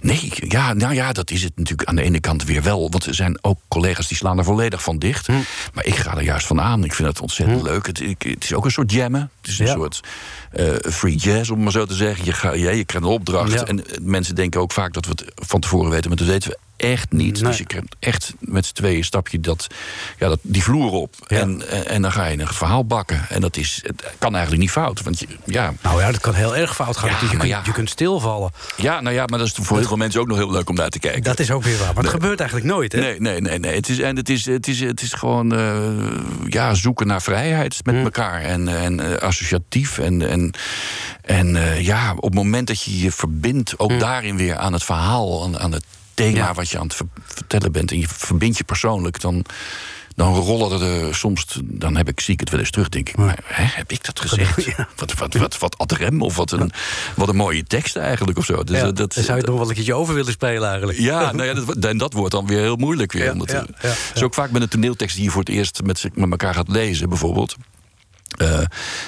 [0.00, 2.90] Nee, ja, nou ja, dat is het natuurlijk aan de ene kant weer wel.
[2.90, 5.26] Want er zijn ook collega's die slaan er volledig van dicht.
[5.26, 5.32] Hm.
[5.74, 6.84] Maar ik ga er juist van aan.
[6.84, 7.86] Ik vind het ontzettend leuk.
[7.86, 9.30] Het, ik- het is ook een soort jammen.
[9.40, 10.00] Het is een soort
[10.90, 12.24] free jazz, om het maar zo te zeggen.
[12.24, 13.52] Je, ga, ja, je krijgt een opdracht.
[13.52, 13.64] Ja.
[13.64, 16.08] En eh, mensen denken ook vaak dat we het van tevoren weten.
[16.08, 17.34] Maar dat weten we echt niet.
[17.34, 17.42] Nee.
[17.42, 19.66] Dus je krijgt echt met z'n tweeën stap je dat,
[20.18, 21.14] ja, dat, die vloer op.
[21.26, 21.38] Ja.
[21.38, 23.26] En, en, en dan ga je een verhaal bakken.
[23.28, 25.02] En dat is, het kan eigenlijk niet fout.
[25.02, 27.08] Want je, ja, Nou ja, dat kan heel erg fout gaan.
[27.08, 27.62] Ja, je, kunt, ja.
[27.64, 28.52] je kunt stilvallen.
[28.76, 30.74] ja, nou ja, maar dat is voor heel veel mensen ook nog heel leuk om
[30.74, 31.22] naar te kijken.
[31.22, 31.94] Dat is ook weer waar.
[31.94, 33.00] Maar het gebeurt eigenlijk nooit, hè?
[33.00, 33.74] Nee, nee, nee, nee.
[33.74, 35.76] Het is, en het is, het is, het is gewoon eh,
[36.46, 38.40] ja, zoeken naar vrijheid met elkaar.
[38.42, 39.98] En, en eh, associatief.
[39.98, 40.52] En, en,
[41.22, 44.84] en eh, ja, op het moment dat je je verbindt, ook daarin weer aan het
[44.84, 45.84] verhaal, aan, aan het
[46.24, 46.54] thema Ja.
[46.54, 47.90] wat je aan het ver- vertellen bent.
[47.90, 49.44] En je verbindt je persoonlijk, dan.
[50.14, 53.16] Dan rollen er soms, dan heb ik, zie ik het wel eens terug, denk ik.
[53.16, 54.64] Maar hè, heb ik dat gezegd?
[54.76, 54.88] Ja.
[54.96, 56.70] Wat, wat, wat, wat ad rem of wat een,
[57.16, 58.64] wat een mooie tekst eigenlijk of zo.
[58.64, 60.68] Dus, Ja, eh, dat, dan zou je het nog wel een keertje over willen spelen
[60.68, 60.98] eigenlijk.
[60.98, 63.32] ja, nou ja, dat, en dat wordt dan weer heel moeilijk weer.
[63.32, 63.62] Omdat, eh,
[64.14, 64.22] ja.
[64.22, 67.08] ook vaak met een toneeltekst die je voor het eerst met, met elkaar gaat lezen,
[67.08, 67.56] bijvoorbeeld.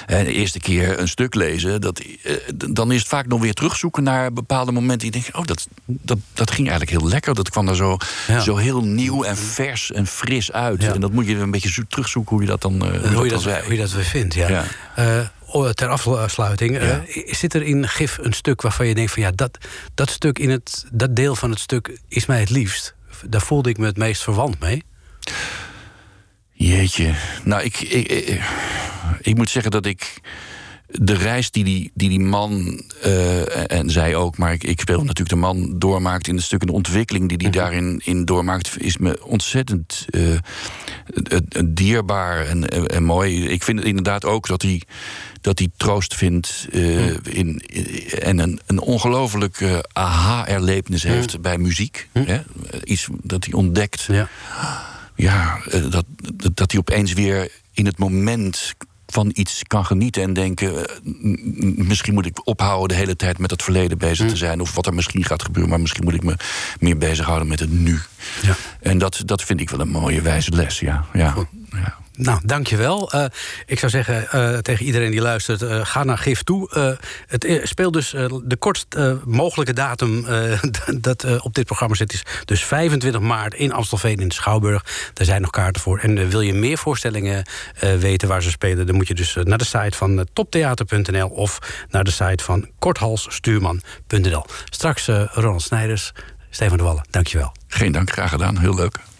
[0.05, 2.33] En de eerste keer een stuk lezen, dat, eh,
[2.69, 5.11] dan is het vaak nog weer terugzoeken naar bepaalde momenten.
[5.11, 7.33] Die denk, oh, dat, dat, dat ging eigenlijk heel lekker.
[7.35, 8.39] Dat kwam er zo, Ja.
[8.39, 10.81] zo heel nieuw en vers en fris uit.
[10.81, 10.93] Ja.
[10.93, 12.73] En dat moet je een beetje zo- terugzoeken hoe je dat dan,
[13.13, 14.65] hoe je dat, hoe je dat weer vindt, ja.
[14.95, 15.31] Ja.
[15.45, 16.79] Oh, ter afsluiting,
[17.25, 19.57] zit er in GIF een stuk waarvan je denkt van ja, dat,
[19.95, 22.95] dat stuk in het, dat deel van het stuk is mij het liefst.
[23.25, 24.83] Daar voelde ik me het meest verwant mee.
[26.67, 27.13] Jeetje.
[27.43, 28.41] Nou, ik, ik, ik,
[29.21, 30.19] ik moet zeggen dat ik
[30.87, 34.99] de reis die die, die, die man, eh, en zij ook, maar ik, ik speel
[34.99, 37.57] natuurlijk de man, doormaakt in een stuk, de ontwikkeling die die Mhm.
[37.57, 40.21] daarin in doormaakt, is me ontzettend eh,
[41.65, 43.47] dierbaar en, en mooi.
[43.47, 44.81] Ik vind het inderdaad ook dat hij,
[45.41, 47.15] dat hij troost vindt eh, Mhm.
[47.29, 47.59] in,
[48.21, 52.07] en een, een ongelooflijk eh, aha-erlevenis heeft bij muziek.
[52.11, 52.41] Hè?
[52.83, 54.17] Iets dat hij ontdekt Mhm.
[54.17, 54.29] Ja.
[55.21, 56.05] Ja, eh, dat,
[56.53, 58.73] dat, hij opeens weer in het moment
[59.07, 60.87] van iets kan genieten en denken...
[60.87, 60.95] eh,
[61.87, 64.61] misschien moet ik ophouden de hele tijd met het verleden bezig te zijn...
[64.61, 66.35] of wat er misschien gaat gebeuren, maar misschien moet ik me
[66.79, 67.99] meer bezighouden met het nu.
[68.41, 68.55] Ja.
[68.79, 71.05] En dat, dat vind ik wel een mooie wijze les, ja.
[71.13, 71.35] ja,
[71.71, 71.97] ja.
[72.21, 73.15] Nou, dankjewel.
[73.15, 73.25] Uh,
[73.65, 76.97] ik zou zeggen uh, tegen iedereen die luistert, uh, ga naar GIF toe.
[77.27, 78.09] Het speelt dus
[78.43, 80.25] de kortst mogelijke datum
[81.07, 82.13] dat op dit programma zit...
[82.13, 84.85] is dus 25 maart in Amstelveen in Schouwburg.
[85.13, 85.99] Daar zijn nog kaarten voor.
[85.99, 87.45] En wil je meer voorstellingen
[87.99, 88.85] weten waar ze spelen...
[88.85, 91.27] dan moet je dus naar de site van toptheater.nl...
[91.27, 94.45] of naar de site van korthalsstuurman.nl.
[94.69, 96.11] Straks Ronald Snijders,
[96.49, 97.51] Stefan de Wallen, dankjewel.
[97.67, 98.57] Geen dank, graag gedaan.
[98.57, 99.10] Heel leuk.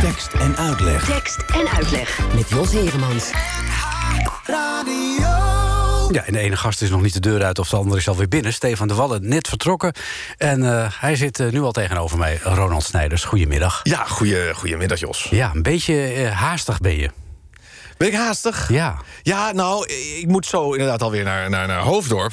[0.00, 1.04] Tekst en uitleg.
[1.04, 2.18] Tekst en uitleg.
[2.34, 3.30] Met Jos Heremans.
[6.10, 8.08] Ja, en de ene gast is nog niet de deur uit of de andere is
[8.08, 8.52] alweer binnen.
[8.52, 9.92] Stefan de Wallen, net vertrokken.
[10.36, 13.24] En uh, hij zit uh, nu al tegenover mij, Ronald Snijders.
[13.24, 13.80] Goedemiddag.
[13.82, 15.26] Ja, goeie, goedemiddag Jos.
[15.30, 17.10] Ja, een beetje uh, haastig ben je.
[17.96, 18.68] Ben ik haastig?
[18.68, 18.96] Ja.
[19.22, 19.86] Ja, nou,
[20.20, 22.32] ik moet zo inderdaad alweer naar, naar, naar Hoofddorp,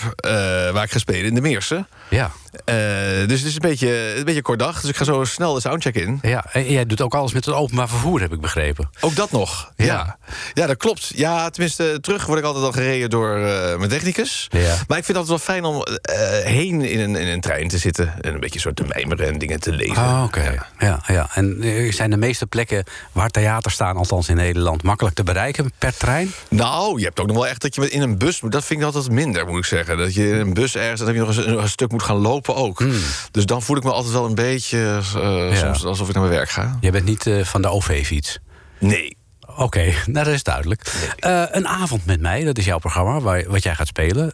[0.73, 1.87] waar ik ga spelen, in de Meersen.
[2.09, 2.31] Ja.
[2.65, 4.81] Uh, dus het is een beetje, een beetje kort dag.
[4.81, 6.19] Dus ik ga zo snel de soundcheck in.
[6.21, 8.89] Ja, en jij doet ook alles met het openbaar vervoer, heb ik begrepen.
[8.99, 9.85] Ook dat nog, ja.
[9.85, 10.17] Ja,
[10.53, 11.11] ja dat klopt.
[11.15, 14.47] Ja, tenminste, terug word ik altijd al gereden door uh, mijn technicus.
[14.49, 14.75] Ja.
[14.87, 16.15] Maar ik vind het altijd wel fijn om uh,
[16.45, 18.13] heen in een, in een trein te zitten...
[18.21, 19.97] en een beetje zo te mijmeren en dingen te lezen.
[19.97, 20.39] Oh, oké.
[20.39, 20.53] Okay.
[20.53, 20.67] Ja.
[20.79, 21.03] ja.
[21.07, 21.57] Ja, En
[21.93, 24.83] zijn de meeste plekken waar theater staan, althans in Nederland...
[24.83, 26.31] makkelijk te bereiken per trein?
[26.49, 28.39] Nou, je hebt ook nog wel echt dat je in een bus...
[28.49, 29.97] dat vind ik altijd minder, moet ik zeggen.
[29.97, 31.01] Dat je in een bus ergens...
[31.01, 32.79] dat je nog een, een stuk moet gaan lopen ook.
[32.79, 33.01] Hmm.
[33.31, 35.55] Dus dan voel ik me altijd wel een beetje uh, ja.
[35.55, 36.77] soms alsof ik naar mijn werk ga.
[36.81, 38.39] Je bent niet uh, van de OV-fiets?
[38.79, 39.17] Nee.
[39.47, 40.93] Oké, okay, nou, dat is duidelijk.
[41.19, 41.33] Nee.
[41.33, 44.33] Uh, een avond met mij, dat is jouw programma, waar, wat jij gaat spelen.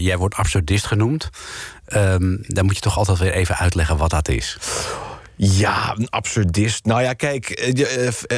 [0.00, 1.28] jij wordt absurdist genoemd.
[1.96, 4.58] Um, dan moet je toch altijd weer even uitleggen wat dat is.
[5.42, 6.84] Ja, een absurdist.
[6.84, 7.50] Nou ja, kijk,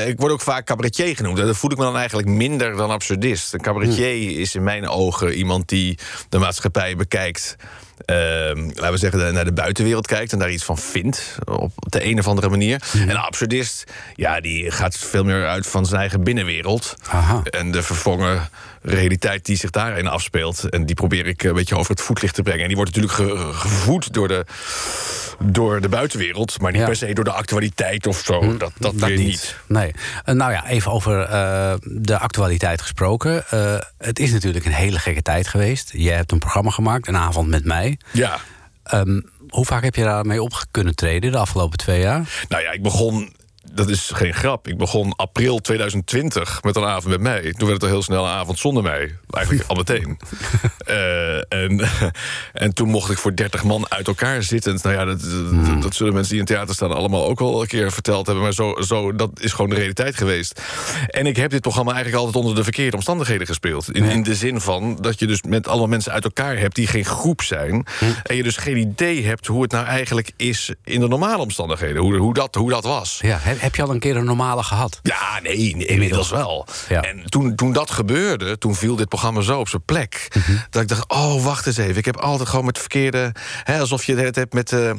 [0.07, 1.37] ik word ook vaak cabaretier genoemd.
[1.37, 3.55] Dat voel ik me dan eigenlijk minder dan absurdist.
[3.55, 4.41] Een cabaretier hmm.
[4.41, 5.99] is in mijn ogen iemand die
[6.29, 7.57] de maatschappij bekijkt...
[8.07, 8.17] Uh,
[8.75, 11.39] laten we zeggen, naar de buitenwereld kijkt en daar iets van vindt.
[11.45, 12.83] Op de een of andere manier.
[12.93, 13.01] Mm.
[13.01, 13.85] En een absurdist,
[14.15, 16.97] ja, die gaat veel meer uit van zijn eigen binnenwereld.
[17.11, 17.43] Aha.
[17.43, 18.49] En de vervangen
[18.83, 20.69] realiteit die zich daarin afspeelt.
[20.69, 22.61] En die probeer ik een beetje over het voetlicht te brengen.
[22.61, 24.45] En die wordt natuurlijk ge gevoed door de,
[25.39, 26.61] door de buitenwereld.
[26.61, 26.87] Maar niet ja.
[26.87, 28.43] per se door de actualiteit of zo.
[28.43, 29.27] Mm, dat, dat, dat weer niet.
[29.27, 29.57] niet.
[29.67, 29.93] Nee.
[30.27, 33.45] Uh, nou ja, even over uh, de actualiteit gesproken.
[33.55, 35.91] Uh, het is natuurlijk een hele gekke tijd geweest.
[35.93, 37.92] Jij hebt een programma gemaakt, een avond met mij.
[38.13, 38.39] Ja.
[38.95, 42.45] Um, hoe vaak heb je daarmee op kunnen treden de afgelopen twee jaar?
[42.49, 43.33] Nou ja, ik begon
[43.75, 44.69] dat is geen grap.
[44.69, 47.41] Ik begon april 2020 met een avond met mij.
[47.43, 49.17] Toen werd het al heel snel een avond zonder mij.
[49.31, 50.19] Eigenlijk al meteen.
[50.89, 51.89] uh, en,
[52.53, 54.83] en toen mocht ik voor 30 man uit elkaar zittend.
[54.83, 55.65] Nou ja, dat, Hmm.
[55.65, 58.45] dat, dat zullen mensen die in theater staan allemaal ook al een keer verteld hebben.
[58.45, 60.61] Maar zo, zo, dat is gewoon de realiteit geweest.
[61.07, 63.95] En ik heb dit programma eigenlijk altijd onder de verkeerde omstandigheden gespeeld.
[63.95, 66.87] In, in de zin van dat je dus met allemaal mensen uit elkaar hebt die
[66.87, 67.87] geen groep zijn.
[68.23, 72.03] En je dus geen idee hebt hoe het nou eigenlijk is in de normale omstandigheden.
[72.03, 73.19] Hoe, hoe, dat, hoe dat was.
[73.23, 75.01] Ja, heb, je al een keer een normale gehad?
[75.03, 76.67] Ja, nee, inmiddels wel.
[76.89, 77.01] Ja.
[77.01, 80.29] En toen, toen dat gebeurde, toen viel dit programma zo op zijn plek...
[80.37, 80.57] Mhm.
[80.71, 81.97] dat ik dacht, oh, wacht eens even.
[81.97, 83.33] Ik heb altijd gewoon met verkeerde...
[83.63, 84.91] Hè, alsof je het hebt met eh,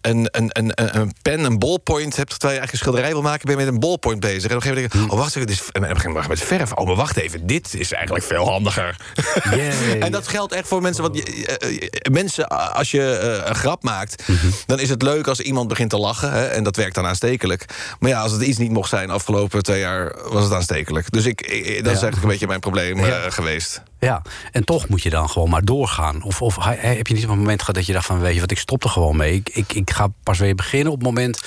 [0.00, 2.30] een, een, een, een pen, een ballpoint hebt...
[2.30, 4.50] terwijl je eigenlijk een schilderij wil maken, ben je met een ballpoint bezig.
[4.50, 5.88] En op een gegeven moment denk ik, oh, wacht even, dit is, en op een
[5.88, 6.72] gegeven moment met verf.
[6.72, 8.96] Oh, maar wacht even, dit is eigenlijk veel handiger.
[10.00, 11.02] En dat geldt echt voor mensen...
[11.02, 13.00] Want je, eh, eh, mensen, als je
[13.46, 14.22] een grap maakt...
[14.66, 16.32] dan is het leuk als iemand begint te lachen.
[16.32, 17.64] Hè, en dat werkt dan aanstekelijk.
[17.98, 20.14] Maar ja, als het iets niet mocht zijn afgelopen twee jaar...
[20.30, 21.10] was het aanstekelijk.
[21.12, 23.82] Dus ik, ik- dat is eigenlijk een beetje mijn probleem eh, geweest.
[24.06, 26.22] Ja, en toch moet je dan gewoon maar doorgaan.
[26.22, 28.20] Of, of he- heb je niet op een moment gehad dat je dacht van...
[28.20, 29.34] weet je wat, ik stop er gewoon mee.
[29.34, 31.40] Ik, ik, ik ga pas weer beginnen op het moment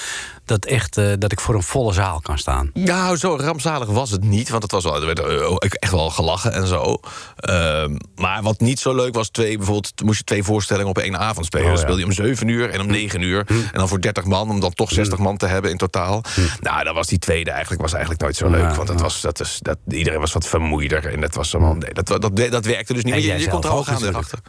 [0.46, 2.70] dat, echt, eh, dat ik voor een volle zaal kan staan.
[2.74, 4.50] Nou, zo rampzalig was het niet.
[4.50, 7.00] Want het was wel, er werd eh, echt wel gelachen en zo.
[7.36, 11.18] Ehm, maar wat niet zo leuk was, twee, bijvoorbeeld moest je twee voorstellingen op één
[11.20, 11.66] avond spelen.
[11.66, 13.44] Oh, Dan speelde je om zeven uur en om negen uur.
[13.48, 16.24] En dan voor 30 man, om dan toch 60 man te hebben in totaal.
[16.60, 18.62] Nou, dat was die tweede eigenlijk, was eigenlijk nooit zo leuk.
[18.62, 19.04] Ja, want het ja.
[19.04, 21.06] was, dat is, dat, iedereen was wat vermoeider.
[21.14, 23.14] En dat was allemaal, nee, dat, dat, dat, werkte dus niet.
[23.14, 24.18] En Maar je, kon er al ook gaan natuurlijk.
[24.18, 24.40] erachter.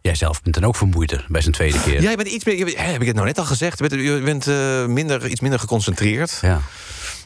[0.00, 2.02] Jij zelf bent dan ook vermoeider bij zijn tweede keer.
[2.02, 3.78] Jij bent iets meer, heb ik het nou net al gezegd?
[3.78, 6.38] Je bent, je bent eh, minder, iets minder geconcentreerd.
[6.42, 6.60] Ja.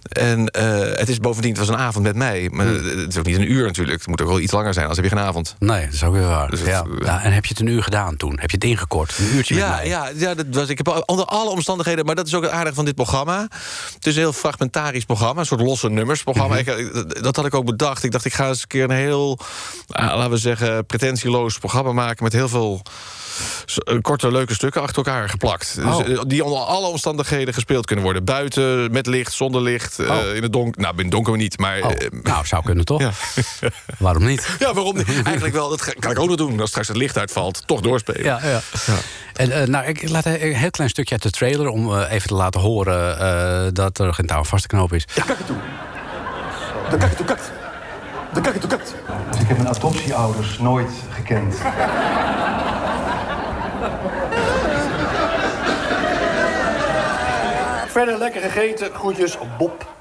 [0.02, 2.48] En eh, het is bovendien, het was een avond met mij.
[2.52, 2.84] Maar Hmm.
[3.00, 3.98] het is ook niet een uur natuurlijk.
[3.98, 5.56] Het moet ook wel iets langer zijn, anders heb je geen avond.
[5.58, 6.50] Nee, dat is ook weer waar.
[6.50, 6.84] Dus het- ja.
[7.02, 8.38] Ja, en heb je het een uur gedaan toen?
[8.40, 9.14] Heb je het ingekort?
[9.18, 9.86] Een uurtje met Ja, mij?
[9.88, 12.04] ja, ja dat was, ik heb onder alle omstandigheden...
[12.04, 13.48] maar dat is ook het aardige van dit programma.
[13.94, 16.54] Het is een heel fragmentarisch programma, een soort losse nummersprogramma.
[16.60, 16.70] Mhm.
[16.70, 18.04] ik, dat- dat had ik ook bedacht.
[18.04, 19.38] Ik dacht, ik ga eens een keer een heel,
[19.86, 20.86] laten we zeggen...
[20.86, 22.82] pretentieloos programma maken met heel veel...
[23.84, 25.76] eh, korte, leuke stukken achter elkaar geplakt.
[25.80, 25.96] Oh.
[25.96, 28.24] Dus, eh, die onder alle omstandigheden gespeeld kunnen worden.
[28.24, 30.34] Buiten, met licht, zonder licht, eh, Oh.
[30.34, 30.80] in het donker.
[30.80, 31.80] Nou, in het donker niet, maar...
[31.80, 31.90] Oh,
[32.22, 33.00] nou, zou kunnen toch?
[33.02, 33.10] ja.
[33.98, 34.48] Waarom niet?
[34.58, 35.22] ja, waarom niet?
[35.24, 36.60] Eigenlijk wel, dat kan ik ook nog doen.
[36.60, 38.24] Als straks het licht uitvalt, toch doorspelen.
[38.24, 38.60] Ja, ja.
[39.34, 41.68] En, eh, nou, ik laat een heel klein stukje uit de trailer...
[41.68, 45.06] om even te laten horen eh, dat er geen touw vast te knopen is.
[46.90, 47.50] De kakatoekat.
[48.32, 48.94] De kakatoekat.
[49.40, 51.56] Ik heb mijn adoptieouders nooit gekend.
[57.90, 58.94] Verder lekker gegeten.
[58.94, 59.99] Groetjes, Bob.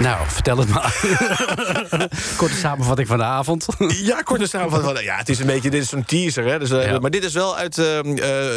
[0.00, 0.94] Nou, vertel het maar.
[2.36, 3.66] Korte samenvatting van de avond.
[4.02, 4.92] Ja, korte samenvatting.
[4.94, 6.44] van- Ja, het is een beetje, dit is een teaser.
[6.44, 6.58] Hè?
[6.58, 6.98] Dus, eh, Ja.
[6.98, 8.04] Maar dit is wel uit eh, eh,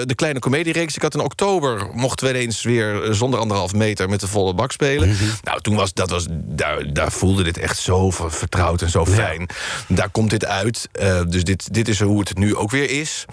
[0.05, 0.95] de kleine comediereeks.
[0.95, 4.53] Ik had in oktober, mochten we ineens weer eh, zonder anderhalf meter met de volle
[4.53, 5.09] bak spelen.
[5.09, 5.23] Mhm.
[5.43, 9.05] Nou, toen was, dat was, daar, daar voelde dit echt zo ver- vertrouwd en zo
[9.05, 9.49] fijn.
[9.87, 10.89] Daar komt dit uit.
[11.27, 13.25] Dus dit, dit is hoe het nu ook weer is.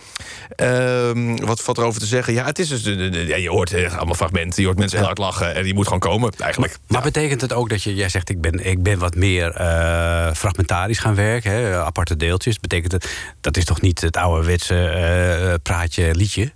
[0.56, 2.32] Ehm, wat valt erover te zeggen?
[2.32, 4.60] Ja, het is dus, de- de- de- ja, je hoort allemaal fragmenten.
[4.62, 5.54] Je hoort mensen heel hard lachen.
[5.54, 6.76] En die moet gewoon komen, eigenlijk.
[6.86, 10.32] Maar betekent het ook dat je, jij zegt, ik ben, ik ben wat meer eh,
[10.32, 12.60] fragmentarisch gaan werken, hè, aparte deeltjes.
[12.60, 16.52] Betekent het, dat is toch niet het ouderwetse eh, praatje liedje?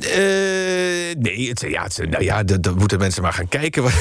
[0.00, 3.84] Eh, nee, het, ja, het, nou ja, dat, dat moeten mensen maar gaan kijken.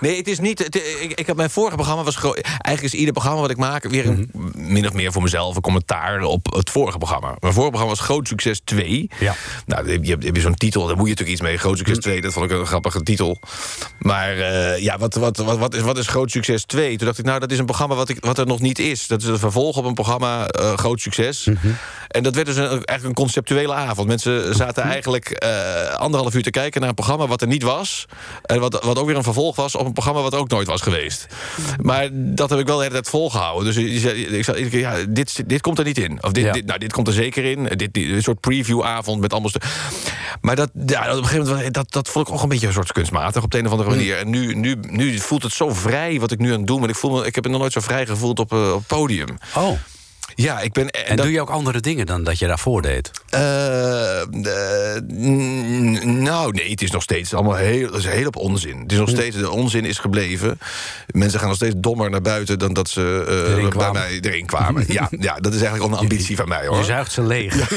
[0.00, 0.58] Nee, het is niet.
[0.58, 3.84] Het, ik, ik heb mijn vorige programma was eigenlijk is ieder programma wat ik maak
[3.84, 7.26] weer een, min of meer voor mezelf een commentaar op het vorige programma.
[7.40, 9.10] Mijn vorige programma was Groot Succes 2.
[9.18, 9.34] Ja.
[9.66, 11.58] Nou, je, heb je zo'n titel, daar moet je natuurlijk iets mee.
[11.58, 13.40] Groot Succes 2, dat vond ik een grappige titel.
[13.98, 16.96] Maar eh, ja, wat, wat, wat, wat, is, wat is Groot Succes 2?
[16.96, 19.06] Toen dacht ik, nou, dat is een programma wat, ik, wat er nog niet is.
[19.06, 21.48] Dat is een vervolg op een programma eh, Groot Succes.
[22.08, 24.08] En dat werd dus een, eigenlijk een conceptuele avond.
[24.08, 28.06] Mensen zaten eigenlijk eh, anderhalf uur te kijken naar een programma wat er niet was.
[28.42, 30.80] En wat, wat ook weer een vervolg was op een programma wat ook nooit was
[30.80, 31.26] geweest.
[31.80, 33.74] Maar dat heb ik wel de hele tijd volgehouden.
[33.74, 36.18] Dus ik zei ja, dit, dit komt er niet in.
[36.20, 36.52] Of dit, Ja.
[36.52, 37.64] dit, nou, dit komt er zeker in.
[37.64, 39.50] Dit, dit, een soort previewavond met allemaal...
[40.40, 42.72] Maar dat, ja, op een gegeven moment, dat, dat vond ik ook een beetje een
[42.72, 44.18] soort kunstmatig op de een of andere manier.
[44.18, 46.88] En nu, nu, nu voelt het zo vrij wat ik nu aan het doen ben.
[46.88, 48.86] Ik, voel me, ik heb me nog nooit zo vrij gevoeld op, eh, op het
[48.86, 49.28] podium.
[49.56, 49.78] Oh,
[50.34, 50.90] Ja, ik ben...
[50.90, 53.10] en dat- doe je ook andere dingen dan dat je daarvoor deed?
[53.30, 55.02] eh, eh,
[56.04, 58.80] nou, nee, het is nog steeds allemaal heel, is heel op onzin.
[58.80, 60.58] Het is nog steeds, de onzin is gebleven.
[61.06, 64.46] Mensen gaan nog steeds dommer naar buiten dan dat ze eh, Erin bij mij erin
[64.46, 64.84] kwamen.
[64.88, 66.76] ja, ja, dat is eigenlijk een ambitie van mij hoor.
[66.78, 67.54] Je zuigt ze leeg.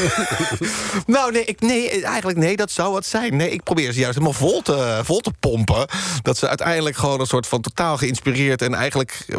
[1.05, 3.35] Nou, nee, ik, nee, eigenlijk nee, dat zou wat zijn.
[3.35, 5.87] Nee, ik probeer ze juist helemaal vol te, vol te pompen.
[6.21, 8.61] Dat ze uiteindelijk gewoon een soort van totaal geïnspireerd...
[8.61, 9.37] en eigenlijk eh,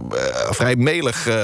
[0.51, 1.35] vrij melig eh,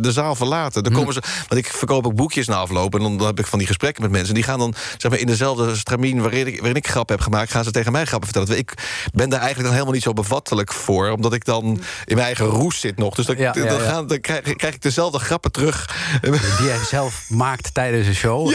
[0.00, 0.82] de zaal verlaten.
[0.82, 1.11] Dan komen
[1.48, 2.94] want ik verkoop ook boekjes na afloop...
[2.94, 4.34] en dan, dan heb ik van die gesprekken met mensen.
[4.34, 7.50] Die gaan dan zeg maar, in dezelfde stramien waarin ik, waarin ik grappen heb gemaakt...
[7.50, 8.58] gaan ze tegen mij grappen vertellen.
[8.58, 8.72] Ik
[9.12, 11.10] ben daar eigenlijk dan helemaal niet zo bevattelijk voor...
[11.10, 11.64] omdat ik dan
[12.04, 13.14] in mijn eigen roes zit nog.
[13.14, 13.84] Dus dan, Ja, ja, dan, ja.
[13.88, 15.88] gaan, dan krijg, krijg ik dezelfde grappen terug.
[16.20, 18.52] Die jij zelf maakt tijdens een show.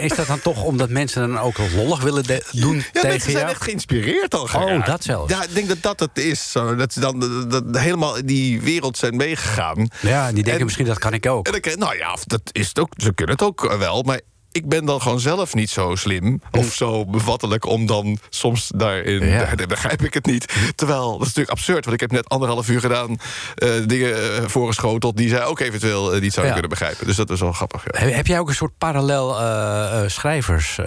[0.00, 3.42] Is dat dan toch omdat mensen dan ook lollig willen doen Ja, tegen mensen zijn
[3.42, 3.50] jou?
[3.50, 4.70] echt geïnspireerd al geraakt.
[4.70, 5.32] Oh, dat zelfs.
[5.32, 6.50] Ja, ik denk dat dat het is.
[6.50, 6.74] Zo.
[6.74, 9.88] Dat ze dan dat, dat helemaal in die wereld zijn meegegaan.
[10.00, 11.48] Ja, die denken En- misschien dat kan ik ook.
[11.48, 14.20] En nou ja, dat is het ook, ze kunnen het ook wel, maar
[14.56, 19.26] ik ben dan gewoon zelf niet zo slim of zo bevattelijk om dan soms daarin.
[19.26, 19.54] Ja.
[19.54, 20.52] daar- begrijp ik het niet.
[20.74, 23.16] Terwijl dat is natuurlijk absurd, want ik heb net anderhalf uur gedaan
[23.54, 26.60] eh, dingen eh, voorgeschoteld die zij ook eventueel eh, niet zouden Ja.
[26.60, 27.06] kunnen begrijpen.
[27.06, 27.84] Dus dat is wel grappig.
[27.84, 27.98] Ja.
[28.00, 29.34] Heb, heb jij ook een soort parallel
[30.10, 30.78] schrijvers,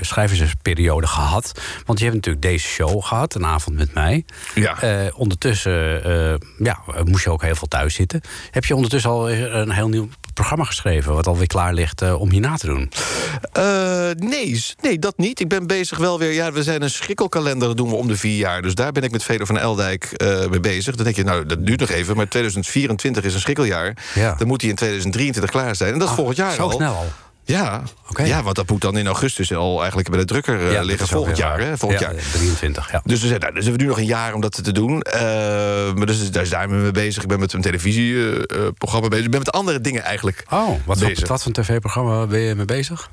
[0.00, 1.60] schrijversperiode gehad?
[1.86, 4.24] Want je hebt natuurlijk deze show gehad, een avond met mij.
[4.54, 4.76] Ja.
[5.14, 6.02] Ondertussen
[6.58, 8.20] ja, moest je ook heel veel thuis zitten.
[8.50, 11.14] Heb je ondertussen al een heel nieuw programma geschreven...
[11.14, 12.77] wat alweer klaar ligt om hierna te doen?
[13.52, 15.40] Eh, nee, nee, dat niet.
[15.40, 16.32] Ik ben bezig wel weer.
[16.32, 18.62] Ja, we zijn een schrikkelkalender, dat doen we om de vier jaar.
[18.62, 20.94] Dus daar ben ik met Veder van Eldijk eh, mee bezig.
[20.94, 22.16] Dan denk je, nou, dat duurt nog even.
[22.16, 23.96] Maar 2024 is een schrikkeljaar.
[24.14, 24.34] Ja.
[24.34, 25.92] Dan moet hij in 2023 klaar zijn.
[25.92, 26.70] En dat is volgend jaar Zo al.
[26.70, 27.06] snel al.
[27.48, 27.82] Ja.
[28.24, 30.84] Ja, want dat moet dan in augustus al eigenlijk bij de drukker eh, Ja, dat
[30.84, 31.08] liggen.
[31.08, 31.76] Volgend jaar, hè?
[31.78, 32.22] Volgend Ja, jaar.
[32.32, 33.00] 23, ja.
[33.04, 35.00] Dus we, zijn, nou, dus we hebben nu nog een jaar om dat te doen.
[35.02, 35.20] Eh,
[35.94, 37.22] maar dus, daar zijn we mee bezig.
[37.22, 39.24] Ik ben met een televisieprogramma bezig.
[39.24, 41.18] Ik ben met andere dingen eigenlijk Oh, wat, bezig.
[41.18, 43.10] voor, wat voor tv-programma ben je mee bezig?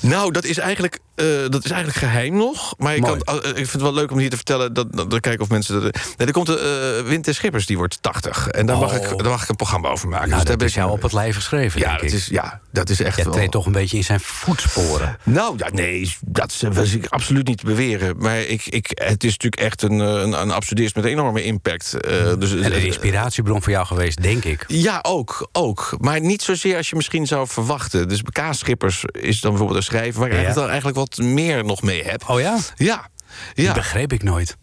[0.00, 2.74] Nou, dat is eigenlijk eh, dat is eigenlijk geheim nog.
[2.78, 4.72] Maar ik, kan, eh, ik vind het wel leuk om hier te vertellen...
[4.72, 5.82] dat, dat, dat kijken of mensen...
[5.82, 8.48] Dat, nee, er komt de uh, Winter Schippers, die wordt 80.
[8.48, 8.96] En daar, mag Oh.
[8.96, 10.28] ik, daar mag ik een programma over maken.
[10.28, 12.88] Nou, Dus dat is ik- jou op het lijf geschreven, ja, dat is, ja, dat
[12.90, 13.32] is echt wel...
[13.32, 15.16] treedt toch een beetje in zijn voetsporen.
[15.22, 18.14] Nou, ja, nee, dat was ik absoluut niet te beweren.
[18.18, 21.42] Maar ik, ik, het is natuurlijk echt een, eh, een, een absurdist met een enorme
[21.42, 21.96] impact.
[22.38, 24.64] dus, En een inspiratiebron voor jou geweest, denk ik.
[24.66, 25.96] Ja, ook, ook.
[25.98, 28.08] Maar niet zozeer als je misschien zou verwachten.
[28.08, 30.20] Dus K-schippers is dan bijvoorbeeld een schrijver...
[30.20, 30.38] waar ik Ja.
[30.38, 32.28] eigenlijk, dan eigenlijk wat meer nog mee heb.
[32.28, 32.58] Oh ja?
[32.76, 33.08] Ja.
[33.54, 33.72] Dat ja.
[33.72, 34.56] begreep ik nooit.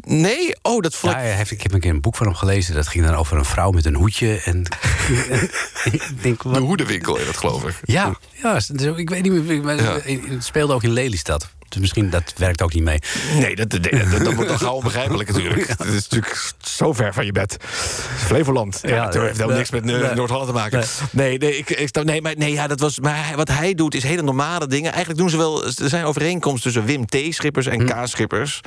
[0.00, 0.56] Nee?
[0.62, 1.36] Oh, dat vond Ja, ik...
[1.36, 2.74] heeft, ik heb een keer een boek van hem gelezen.
[2.74, 4.40] Dat ging dan over een vrouw met een hoedje.
[4.44, 4.62] En
[5.92, 7.74] ik denk, De hoedenwinkel in het, geloof ik.
[7.84, 8.60] ja, ja,
[8.96, 9.62] ik weet niet meer.
[9.62, 9.76] Maar.
[10.04, 11.48] Het speelde ook in Lelystad.
[11.68, 12.98] Dus misschien dat werkt ook niet mee.
[13.34, 15.68] Nee, dat, dat, dat wordt dan gauw onbegrijpelijk natuurlijk.
[15.68, 17.56] Het is natuurlijk zo ver van je bed.
[18.16, 18.78] Flevoland.
[18.82, 20.14] Ja, Ja, dat heeft helemaal niks met eh.
[20.14, 20.84] Noord-Holland te maken.
[21.10, 24.02] Nee, nee, ik, ik, nee, maar, nee ja, dat was, maar wat hij doet is
[24.02, 24.90] hele normale dingen.
[24.90, 25.64] Eigenlijk doen ze wel...
[25.64, 28.60] Er zijn overeenkomsten tussen Wim T-schippers en K-schippers.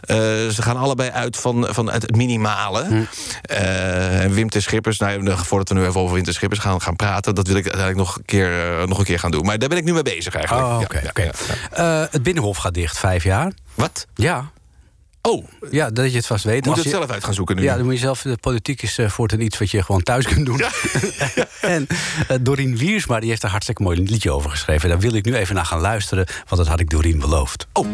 [0.00, 0.16] Eh,
[0.48, 3.06] ze gaan allebei uit van, van het minimale.
[3.42, 4.98] Eh, en Wim T-schippers...
[4.98, 7.34] Nou, voordat we nu even over Wim T-schippers gaan, gaan praten...
[7.34, 9.44] dat wil ik uiteindelijk nog een, keer, eh, nog een keer gaan doen.
[9.44, 10.66] Maar daar ben ik nu mee bezig eigenlijk.
[10.66, 11.32] Oh, Ja, ja, ja,
[11.70, 12.02] ja.
[12.02, 13.52] Eh, het Binnenhof gaat dicht, vijf jaar.
[13.74, 14.06] Wat?
[14.14, 14.50] Ja,
[15.22, 16.56] Oh, ja dat je het vast weet.
[16.64, 17.62] moet Als het je- zelf uit gaan zoeken nu.
[17.62, 18.22] Ja, dan moet je zelf.
[18.22, 20.60] De politiek is uh, voortaan iets wat je gewoon thuis kunt doen.
[21.60, 21.86] en
[22.30, 24.88] uh, Dorien Wiersma die heeft een hartstikke mooi liedje over geschreven.
[24.88, 27.66] Daar wil ik nu even naar gaan luisteren, want dat had ik Dorien beloofd.
[27.72, 27.86] Oh.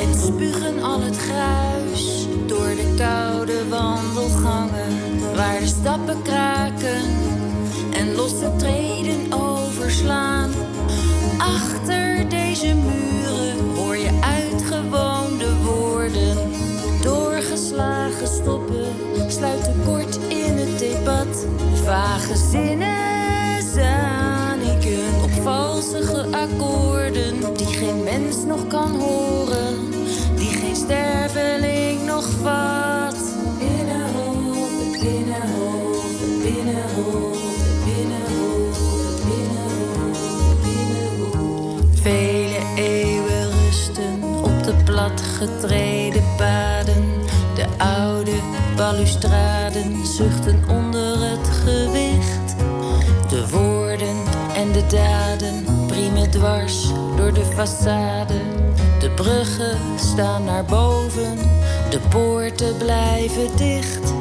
[0.00, 5.20] En spugen al het gruis door de koude wandelgangen.
[5.34, 7.04] Waar de stappen kraken
[7.92, 10.50] en losse treden overslaan.
[11.38, 16.36] Achter deze muren hoor je uitgewoonde woorden.
[17.02, 21.46] Doorgeslagen stoppen sluiten kort in het debat.
[21.84, 22.75] Vage zinnen
[26.30, 27.54] akkoorden.
[27.56, 29.90] Die geen mens nog kan horen,
[30.36, 33.16] die geen sterveling nog vat.
[33.58, 36.04] Binnenhof, binnenhof,
[36.42, 37.38] binnenhof,
[37.84, 38.78] binnenhof,
[39.24, 40.18] binnenhof,
[40.62, 42.00] binnenhof.
[42.00, 47.04] Vele eeuwen rusten op de platgetreden paden.
[47.54, 48.32] De oude
[48.76, 52.56] balustraden zuchten onder het gewicht.
[53.28, 54.16] De woorden
[54.54, 55.75] en de daden
[56.36, 58.40] dwars door de façade.
[58.98, 61.38] De bruggen staan naar boven,
[61.90, 64.12] de poorten blijven dicht.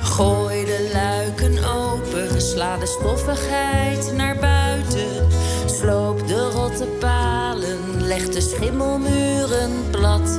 [0.00, 5.28] Gooi de luiken open, sla de stoffigheid naar buiten.
[5.66, 10.38] Sloop de rotte palen, leg de schimmelmuren plat.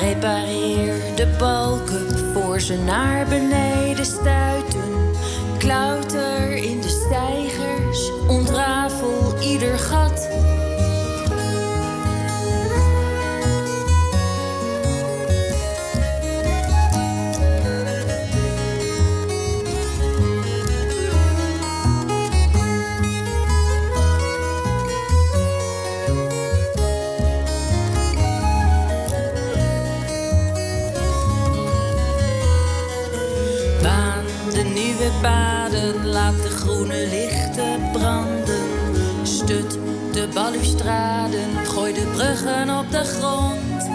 [0.00, 4.90] Repareer de balken voor ze naar beneden stuiten.
[5.58, 7.19] Klauter in de stijgers,
[8.30, 10.28] ontrafel ieder gat.
[33.82, 37.39] Baan de nieuwe paden, laat de groene lichten
[37.92, 38.68] branden.
[39.22, 39.78] Stut
[40.12, 43.88] de balustraden, gooi de bruggen op de grond.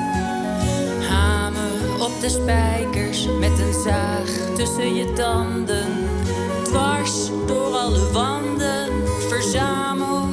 [1.10, 5.88] Hamer op de spijkers met een zaag tussen je tanden.
[6.64, 8.90] Dwars door alle wanden,
[9.30, 10.25] verzamel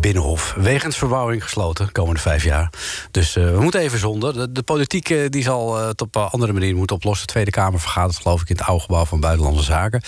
[0.00, 0.54] Binnenhof.
[0.56, 2.72] Wegens verbouwing gesloten de komende vijf jaar.
[3.10, 4.32] Dus eh, we moeten even zonder.
[4.32, 7.26] De, de politiek eh, die zal eh, het op een andere manier moeten oplossen.
[7.26, 10.02] De Tweede Kamer vergadert geloof ik in het oude gebouw van Buitenlandse Zaken.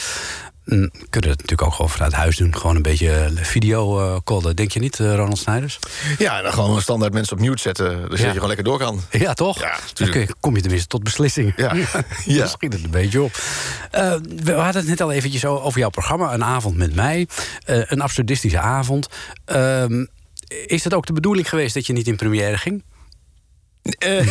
[0.64, 2.56] Kunnen het natuurlijk ook gewoon vanuit huis doen.
[2.56, 4.56] Gewoon een beetje video callen.
[4.56, 5.78] Denk je niet, eh, Ronald Snijders?
[6.18, 8.00] Ja, dan gewoon standaard mensen op mute zetten.
[8.00, 9.00] Dus dat je gewoon lekker door kan.
[9.10, 9.60] Ja, toch?
[9.60, 11.52] Ja, Dan kom je tenminste tot beslissing.
[11.62, 11.74] Ja.
[11.74, 11.86] ja.
[12.24, 12.46] Ja.
[12.46, 13.38] schiet het een beetje op.
[13.90, 16.34] Eh, we hadden het net al eventjes over jouw programma.
[16.34, 17.28] Een avond met mij.
[17.64, 19.08] Eh, een absurdistische avond.
[19.44, 20.04] Ehm,
[20.66, 22.84] is het ook de bedoeling geweest dat je niet in première ging?
[23.98, 24.26] Eh,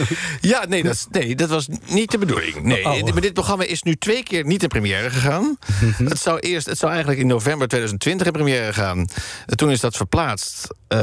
[0.40, 2.62] ja, nee dat, nee, dat was niet de bedoeling.
[2.62, 3.02] Nee, Oh.
[3.12, 5.56] maar dit programma is nu twee keer niet in première gegaan.
[6.04, 9.06] het, zou eerst, het zou eigenlijk in november 2020 in première gaan.
[9.46, 10.98] Toen is dat verplaatst eh,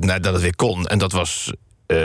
[0.00, 0.86] nadat het weer kon.
[0.86, 1.52] En dat was...
[1.86, 1.96] eh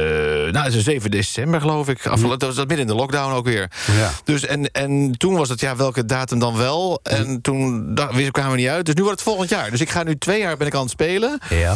[0.51, 1.97] nou, het is 7 december, geloof ik.
[2.07, 3.71] Afgelopen, dat was dat midden in de lockdown ook weer.
[3.97, 4.11] Ja.
[4.23, 6.99] Dus en, en toen was het, ja, welke datum dan wel?
[7.03, 8.85] En toen da- wist- kwamen we niet uit.
[8.85, 9.71] Dus nu wordt het volgend jaar.
[9.71, 11.39] Dus ik ga nu twee jaar ben ik aan het spelen.
[11.49, 11.75] Ja.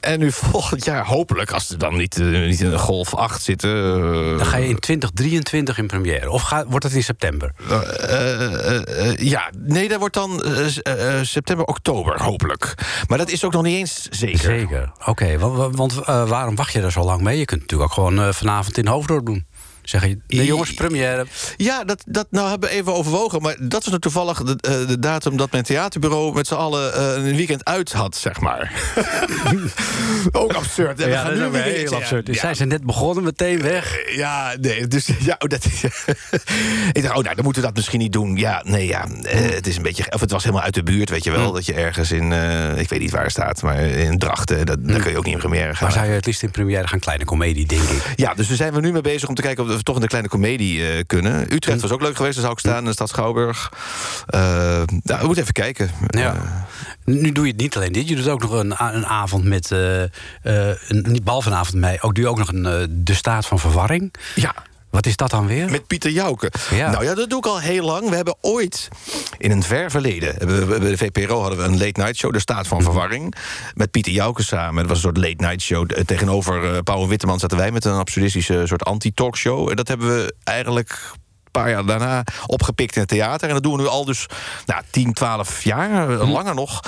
[0.00, 3.42] En nu volgend jaar, hopelijk, als ze dan niet, eh, niet in een golf 8
[3.42, 3.70] zitten...
[4.30, 6.30] eh, Dan ga je in 2023 in première.
[6.30, 7.52] Of gaat, wordt het in september?
[7.68, 10.42] eh, ja, nee, dat wordt dan
[11.22, 12.74] september, oktober, hopelijk.
[13.08, 14.38] Maar dat is ook nog niet eens zeker.
[14.38, 14.92] Zeker.
[15.04, 17.38] Oké, wa- wa- want waarom wacht je daar zo lang mee?
[17.38, 19.46] Je kunt natuurlijk ook gewoon vanavond in Hoofddorp doen.
[19.82, 21.26] Zeg je, nee jongens, première.
[21.56, 23.42] Ja, dat, dat nou hebben we even overwogen.
[23.42, 26.94] Maar dat is nou toevallig de, eh, de datum dat mijn theaterbureau met z'n allen
[26.94, 28.72] eh, een weekend uit had, zeg maar.
[30.32, 30.98] ook absurd.
[30.98, 31.06] hè?
[31.06, 32.26] We gaan nu een weekend- ja, absurd.
[32.26, 32.40] Dus ja.
[32.40, 33.98] zij zijn net begonnen, meteen weg.
[34.16, 35.82] Ja, nee, dus ja, oh, dat is.
[36.92, 38.36] ik dacht, oh, nou, dan moeten we dat misschien niet doen.
[38.36, 40.12] Ja, nee, ja, eh, het is een beetje.
[40.12, 41.52] Of het was helemaal uit de buurt, weet je wel.
[41.52, 44.88] Dat je ergens in, eh, ik weet niet waar het staat, maar in Drachten, dat,
[44.88, 45.82] daar kun je ook niet in première gaan.
[45.82, 46.98] Maar zou je het liefst in première gaan?
[46.98, 48.02] Kleine komedie, denk ik.
[48.16, 50.00] Ja, dus daar zijn we nu mee bezig om te kijken of we toch in
[50.00, 51.52] de kleine komedie eh, kunnen.
[51.54, 53.72] Utrecht was ook leuk geweest, daar zou ik staan, in de stad Schouwburg.
[54.26, 54.40] Eh,
[55.02, 55.90] nou, we moeten even kijken.
[56.08, 56.36] Ja.
[57.04, 58.08] Nu doe je het niet alleen dit.
[58.08, 59.70] Je doet ook nog een, een avond met.
[59.70, 60.08] eh, eh,
[60.88, 61.98] een, niet behalve een avond met mij.
[62.02, 64.14] Ook doe je ook nog een eh, De Staat van Verwarring.
[64.34, 64.54] Ja.
[64.92, 65.70] Wat is dat dan weer?
[65.70, 66.52] Met Pieter Jouke.
[66.70, 66.90] Ja.
[66.90, 68.08] Nou ja, dat doe ik al heel lang.
[68.08, 68.88] We hebben ooit,
[69.38, 70.34] in een ver verleden...
[70.68, 73.34] bij de VPRO hadden we een late night show, de staat van verwarring.
[73.74, 74.76] Met Pieter Jouke samen.
[74.76, 75.90] Het was een soort late night show.
[75.92, 79.70] Eh, Tegenover eh Pauw en Witteman zaten wij met een absurdistische soort anti-talkshow.
[79.70, 80.90] En dat hebben we eigenlijk
[81.44, 83.48] een paar jaar daarna opgepikt in het theater.
[83.48, 84.26] En dat doen we nu al dus
[84.66, 86.80] nou, 10, 12 jaar, eh, langer nog.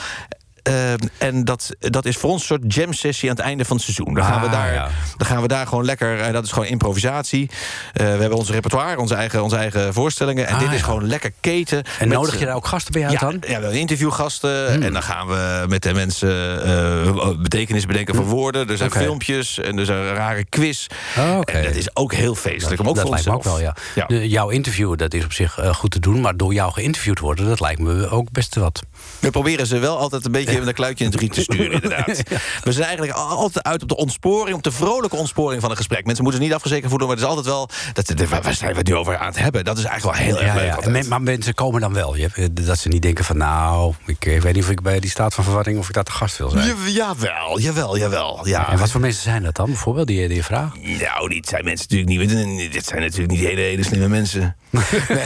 [0.65, 3.77] Eh, en dat, dat is voor ons een soort jam sessie aan het einde van
[3.77, 4.15] het seizoen.
[4.15, 4.89] Dan gaan, we, Ah, daar, ja.
[5.17, 6.21] dan gaan we daar gewoon lekker.
[6.21, 7.51] En dat is gewoon improvisatie.
[7.93, 10.47] Eh, we hebben ons repertoire, onze eigen, onze eigen voorstellingen.
[10.47, 10.85] En Ah, dit is ja.
[10.85, 11.79] gewoon lekker keten.
[11.99, 13.43] En met- nodig je daar ook gasten bij uit ja, dan?
[13.49, 14.73] Ja, we interviewgasten.
[14.73, 14.83] Hmm.
[14.83, 18.69] En dan gaan we met de mensen eh, betekenis bedenken van woorden.
[18.71, 19.01] Er zijn Hmm.
[19.01, 20.87] Filmpjes en er is een rare quiz.
[21.19, 21.53] Oh, oké.
[21.53, 22.81] En dat is ook heel feestelijk.
[22.81, 23.75] maar ook dat lijkt me ook wel, ja.
[24.07, 26.21] De- jouw interview, dat is op zich eh, goed te doen.
[26.21, 28.83] Maar door jou geïnterviewd worden, dat lijkt me ook best wat.
[29.19, 31.73] We proberen ze wel altijd een beetje met een kluitje in het riet te sturen,
[31.73, 32.23] inderdaad.
[32.65, 36.05] We zijn eigenlijk altijd uit op de ontsporing, op de vrolijke ontsporing van een gesprek.
[36.05, 37.69] Mensen moeten zich niet afgezekerd voelen, maar het is altijd wel...
[37.93, 39.65] Dat, waar zijn we het nu over aan het hebben?
[39.65, 41.09] Dat is eigenlijk wel heel erg leuk altijd.
[41.09, 42.17] Maar mensen komen dan wel.
[42.17, 44.83] Je hebt, eh, dat ze niet denken van nou, ik, ik weet niet of ik
[44.83, 46.67] bij die staat van verwarring of ik daar te gast wil zijn.
[46.67, 48.49] Ja, jawel, jawel, jawel.
[48.49, 48.71] Ja.
[48.71, 50.77] En wat voor mensen zijn dat dan bijvoorbeeld, die, die je vraagt?
[51.01, 52.73] Nou, dit zijn mensen natuurlijk niet.
[52.73, 54.57] Dit zijn natuurlijk niet hele, hele slimme mensen.
[55.09, 55.25] Nee.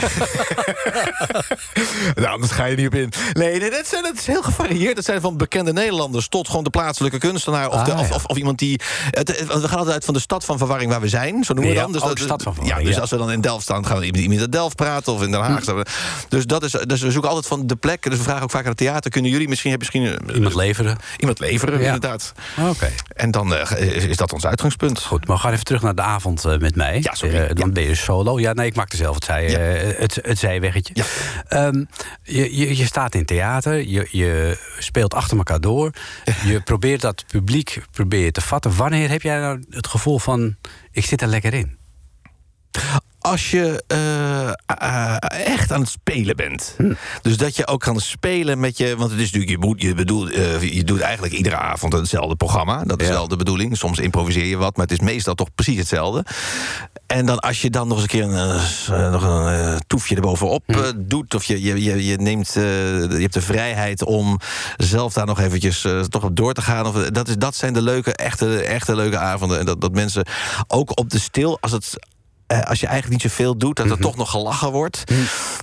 [2.25, 3.11] nou, dat ga je niet op in.
[3.33, 4.95] Nee, nee dat, zijn, dat is heel gevarieerd.
[4.95, 7.69] Dat zijn van bekende Nederlanders tot gewoon de plaatselijke kunstenaar.
[7.69, 8.15] Of, de, Ah, of, ja.
[8.15, 8.79] of, of iemand die.
[9.09, 11.43] Het, we gaan altijd uit van de stad van verwarring waar we zijn.
[11.43, 11.91] Zo noemen we dan.
[11.91, 14.05] Dus oh, dat- stad van Ja, dus als we dan in Delft staan, gaan we
[14.05, 15.13] iemand uit Delft praten.
[15.13, 15.61] Of in Den Haag.
[15.61, 15.85] staan we-
[16.29, 18.03] Dus, dat is, dus we zoeken altijd van de plek.
[18.03, 19.11] Dus we vragen ook vaak aan het theater.
[19.11, 20.97] Kunnen jullie misschien, hebben misschien eh, Iemand leveren?
[21.17, 21.81] iemand leveren?
[21.81, 22.31] Inderdaad.
[22.69, 22.89] Oké.
[23.15, 25.03] En dan eh, is, dat ons uitgangspunt.
[25.03, 26.99] Goed, maar we gaan even terug naar de avond eh, met mij.
[27.01, 27.53] Ja, sorry.
[27.53, 28.39] Dan ben je solo.
[28.39, 29.45] Ja, nee, ik maakte zelf het, zij,
[29.97, 30.93] het, het zijweggetje.
[30.95, 31.03] Ja.
[31.47, 31.83] Ehm,
[32.23, 35.91] je, je, je staat in theater, je, je speelt achter elkaar door.
[36.45, 38.75] Je probeert dat publiek probeer je te vatten.
[38.75, 40.55] Wanneer heb jij nou het gevoel van,
[40.91, 41.77] ik zit er lekker in?
[43.19, 46.75] Als je, eh, eh, echt aan het spelen bent.
[47.21, 48.95] Dus dat je ook kan spelen met je...
[48.95, 52.35] Want het is natuurlijk, je, moet, je, bedoelt, eh, je doet eigenlijk iedere avond hetzelfde
[52.35, 52.83] programma.
[52.83, 53.13] Dat is Ja.
[53.13, 53.77] wel de bedoeling.
[53.77, 56.25] Soms improviseer je wat, maar het is meestal toch precies hetzelfde.
[57.09, 59.75] En dan als je dan nog eens een keer een, eh, eh, nog een eh,
[59.87, 61.35] toefje erbovenop eh, doet...
[61.35, 64.39] of je, je, je, je neemt, je hebt de vrijheid om
[64.77, 66.85] zelf daar nog eventjes toch op door te gaan.
[66.85, 69.59] Of, dat, is, dat zijn de leuke, echte, echte leuke avonden.
[69.59, 70.27] En dat, dat mensen
[70.67, 71.97] ook op de stil, als het
[72.49, 73.95] eh, als je eigenlijk niet zoveel doet, dat Mhm.
[73.95, 75.03] er toch nog gelachen wordt,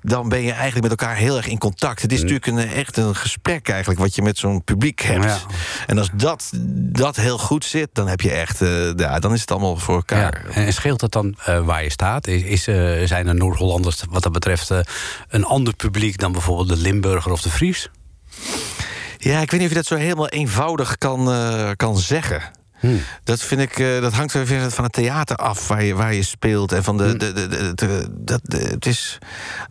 [0.03, 2.03] dan ben je eigenlijk met elkaar heel erg in contact.
[2.03, 5.25] Het is natuurlijk een, echt een gesprek eigenlijk wat je met zo'n publiek hebt.
[5.25, 5.39] Ja.
[5.87, 9.41] En als dat, dat heel goed zit, dan heb je echt, eh, ja, dan is
[9.41, 10.45] het allemaal voor elkaar.
[10.49, 10.55] Ja.
[10.55, 12.27] En scheelt dat dan eh, waar je staat?
[12.27, 12.63] Is, is,
[13.09, 14.71] zijn er Noord-Hollanders wat dat betreft
[15.29, 17.91] een ander publiek dan bijvoorbeeld de Limburger of de Fries?
[19.19, 21.25] Ja, ik weet niet of je dat zo helemaal eenvoudig kan,
[21.77, 22.43] kan zeggen.
[22.81, 23.01] Hmm.
[23.25, 26.15] Dat vind ik, eh, dat hangt er weer van het theater af waar je, waar
[26.15, 26.73] je speelt.
[26.73, 27.19] En van de, Hmm.
[27.19, 29.19] de, de, de- dat, het is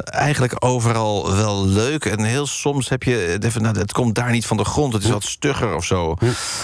[0.05, 2.05] eigenlijk overal wel leuk.
[2.05, 4.93] En heel soms heb je het even, nou, het komt daar niet van de grond.
[4.93, 6.15] Het is wat stugger of zo.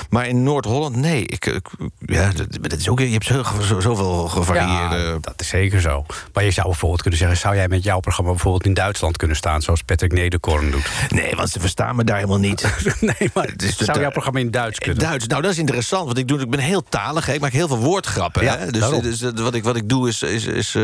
[0.10, 1.26] Maar in Noord-Holland, nee.
[1.26, 1.70] Ik, ik-
[2.06, 2.32] ja,
[2.62, 4.96] dat, is ook, je hebt zo, zo, zoveel gevarieerde.
[4.98, 6.06] Ja, dat is zeker zo.
[6.34, 7.38] Maar je zou bijvoorbeeld kunnen zeggen...
[7.38, 9.62] zou jij met jouw programma bijvoorbeeld in Duitsland kunnen staan...
[9.62, 10.90] zoals Patrick Nederkorn doet?
[11.10, 12.62] Nee, want ze verstaan me daar helemaal niet.
[13.00, 15.00] nee, maar is zou jouw programma in Duits kunnen?
[15.04, 17.26] Duits, nou dat is interessant, want ik, ik ben heel talig.
[17.26, 17.34] Hè.
[17.34, 18.44] Ik maak heel veel woordgrappen.
[18.44, 18.72] Ja, hè.
[18.72, 20.84] Dus, dus eh, wat, ik, wat ik doe is, is, is eh,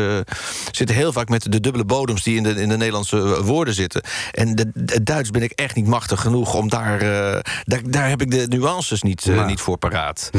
[0.70, 2.22] zitten heel vaak met de dubbele bodems...
[2.22, 4.02] die in de, in de Nederlandse eh, woorden zitten.
[4.32, 6.98] En de, het Duits ben ik echt niet machtig genoeg om daar...
[7.64, 10.30] daar, daar heb ik de nuances niet, niet voor paraat.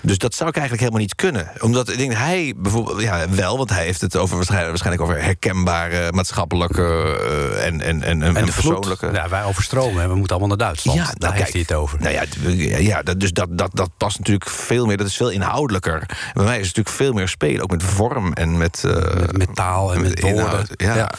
[0.00, 1.50] Dus dat zou ik eigenlijk helemaal niet kunnen.
[1.60, 3.00] Omdat ik denk, hij bijvoorbeeld...
[3.00, 7.16] Ja, wel, want hij heeft het over, waarschijnlijk, over herkenbare maatschappelijke...
[7.62, 9.10] en, en, en, en, En de vloed, persoonlijke...
[9.12, 10.98] ja, wij overstromen en we moeten allemaal naar Duitsland.
[10.98, 12.00] Ja, Daar nou, heeft kijk, hij het over.
[12.00, 14.96] Nou ja, ja dus dat, dat, dat past natuurlijk veel meer.
[14.96, 16.02] Dat is veel inhoudelijker.
[16.34, 17.62] Bij mij is het natuurlijk veel meer spelen.
[17.62, 18.84] Ook met vorm en met...
[18.84, 20.66] eh, met, met taal en met, met woorden.
[20.76, 21.10] ja.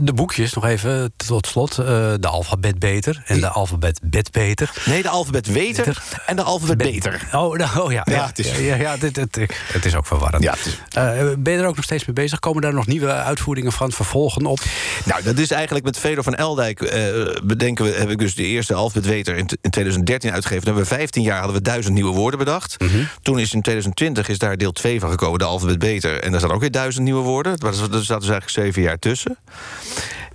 [0.00, 1.78] De, boekjes, nog even tot slot.
[1.78, 1.84] eh,
[2.20, 4.70] de alfabet beter en de alfabet bed beter.
[4.84, 6.22] Nee, de alfabet weter Beter.
[6.26, 7.28] en de alfabet beter.
[7.32, 8.02] Oh, oh ja.
[8.10, 10.42] Ja, het is- ja, dit, het, is ook verwarrend.
[10.42, 12.38] Ja, het is- Eh, ben je er ook nog steeds mee bezig?
[12.38, 14.58] Komen daar nog nieuwe uitvoeringen van, vervolgen op?
[15.04, 17.02] Nou, dat is eigenlijk met Fedor van Eldijk eh,
[17.44, 20.64] bedenken we, heb ik dus de eerste alfabet weter in, t- in 2013 uitgegeven.
[20.64, 22.76] Toen hebben we 15 jaar hadden we duizend nieuwe woorden bedacht.
[23.22, 26.20] Toen is in 2020 is daar deel 2 van gekomen, de alfabet beter.
[26.22, 27.56] En daar staan ook weer duizend nieuwe woorden.
[27.62, 29.36] Maar er er staat dus eigenlijk zeven jaar tussen.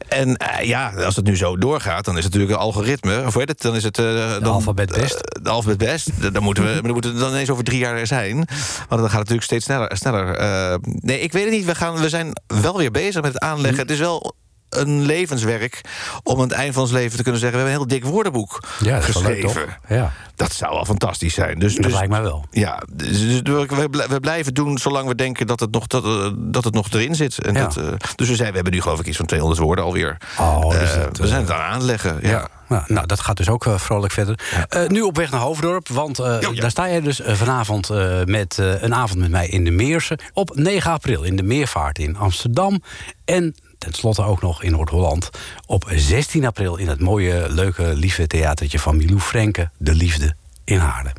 [0.07, 3.23] En eh, ja, als het nu zo doorgaat, dan is het natuurlijk een algoritme.
[3.25, 3.97] Of weet het, dan is het.
[3.99, 5.15] eh, dan, alfabet best.
[5.15, 6.09] eh, de alfabet best.
[6.33, 8.35] Dan moeten we, dan moeten we dan ineens over drie jaar zijn.
[8.35, 8.47] Want
[8.89, 9.97] dan gaat het natuurlijk steeds sneller.
[9.97, 10.79] sneller.
[10.83, 11.65] Nee, ik weet het niet.
[11.65, 13.79] We, gaan, we zijn wel weer bezig met het aanleggen.
[13.79, 14.35] Het is wel
[14.79, 15.81] een levenswerk
[16.23, 17.59] om aan het eind van ons leven te kunnen zeggen...
[17.59, 19.77] we hebben een heel dik woordenboek Ja, dat leuk, geschreven.
[19.87, 21.59] Ja, Dat zou wel fantastisch zijn.
[21.59, 22.45] Dus, dat dus, lijkt mij wel.
[22.51, 26.29] ja, dus, dus we, we- blijven doen zolang we denken dat het nog, dat, eh,
[26.35, 27.39] dat het nog erin zit.
[27.45, 27.61] En Ja.
[27.63, 30.17] dat, eh, dus we, zijn, we hebben nu geloof ik iets van 200 woorden alweer.
[30.39, 32.17] Oh, dus Eh, we zijn het aan het aanleggen.
[32.21, 32.29] Ja.
[32.29, 32.47] Ja.
[32.67, 34.39] Nou, nou, dat gaat dus ook vrolijk verder.
[34.87, 36.61] Nu op weg naar Hoofddorp, want Jo, ja.
[36.61, 37.89] daar sta jij dus vanavond
[38.25, 40.19] met een avond met mij in de Meersen.
[40.33, 42.81] Op 9 april in de Meervaart in Amsterdam.
[43.25, 45.29] En tenslotte ook nog in Noord-Holland.
[45.65, 50.77] Op 16 april in het mooie, leuke, lieve theatertje van Milou Frenke, De Liefde in
[50.77, 51.13] Haarlem.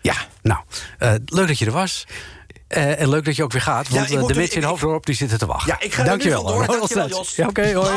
[0.00, 0.14] Ja.
[0.42, 0.60] Nou,
[0.98, 2.06] eh, leuk dat je er was.
[2.68, 5.06] Eh, en leuk dat je ook weer gaat, want Ja, eh, de mensen in Hoofddorp
[5.06, 5.68] die zitten te wachten.
[5.68, 6.52] Ja, ik ga er nu Dankjewel.
[6.52, 6.66] hoor.
[6.66, 7.36] Dankjewel, Jos.
[7.36, 7.90] Ja, oké, hoi.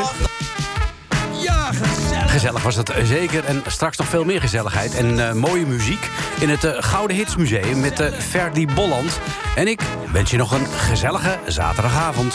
[1.42, 2.30] Ja, gezellig.
[2.30, 3.44] Gezellig was het zeker.
[3.44, 6.10] En straks nog veel meer gezelligheid en mooie muziek...
[6.40, 9.20] in het Gouden Hitsmuseum met uh, Ferdi Bolland.
[9.56, 9.80] En ik
[10.12, 12.34] wens je nog een gezellige zaterdagavond.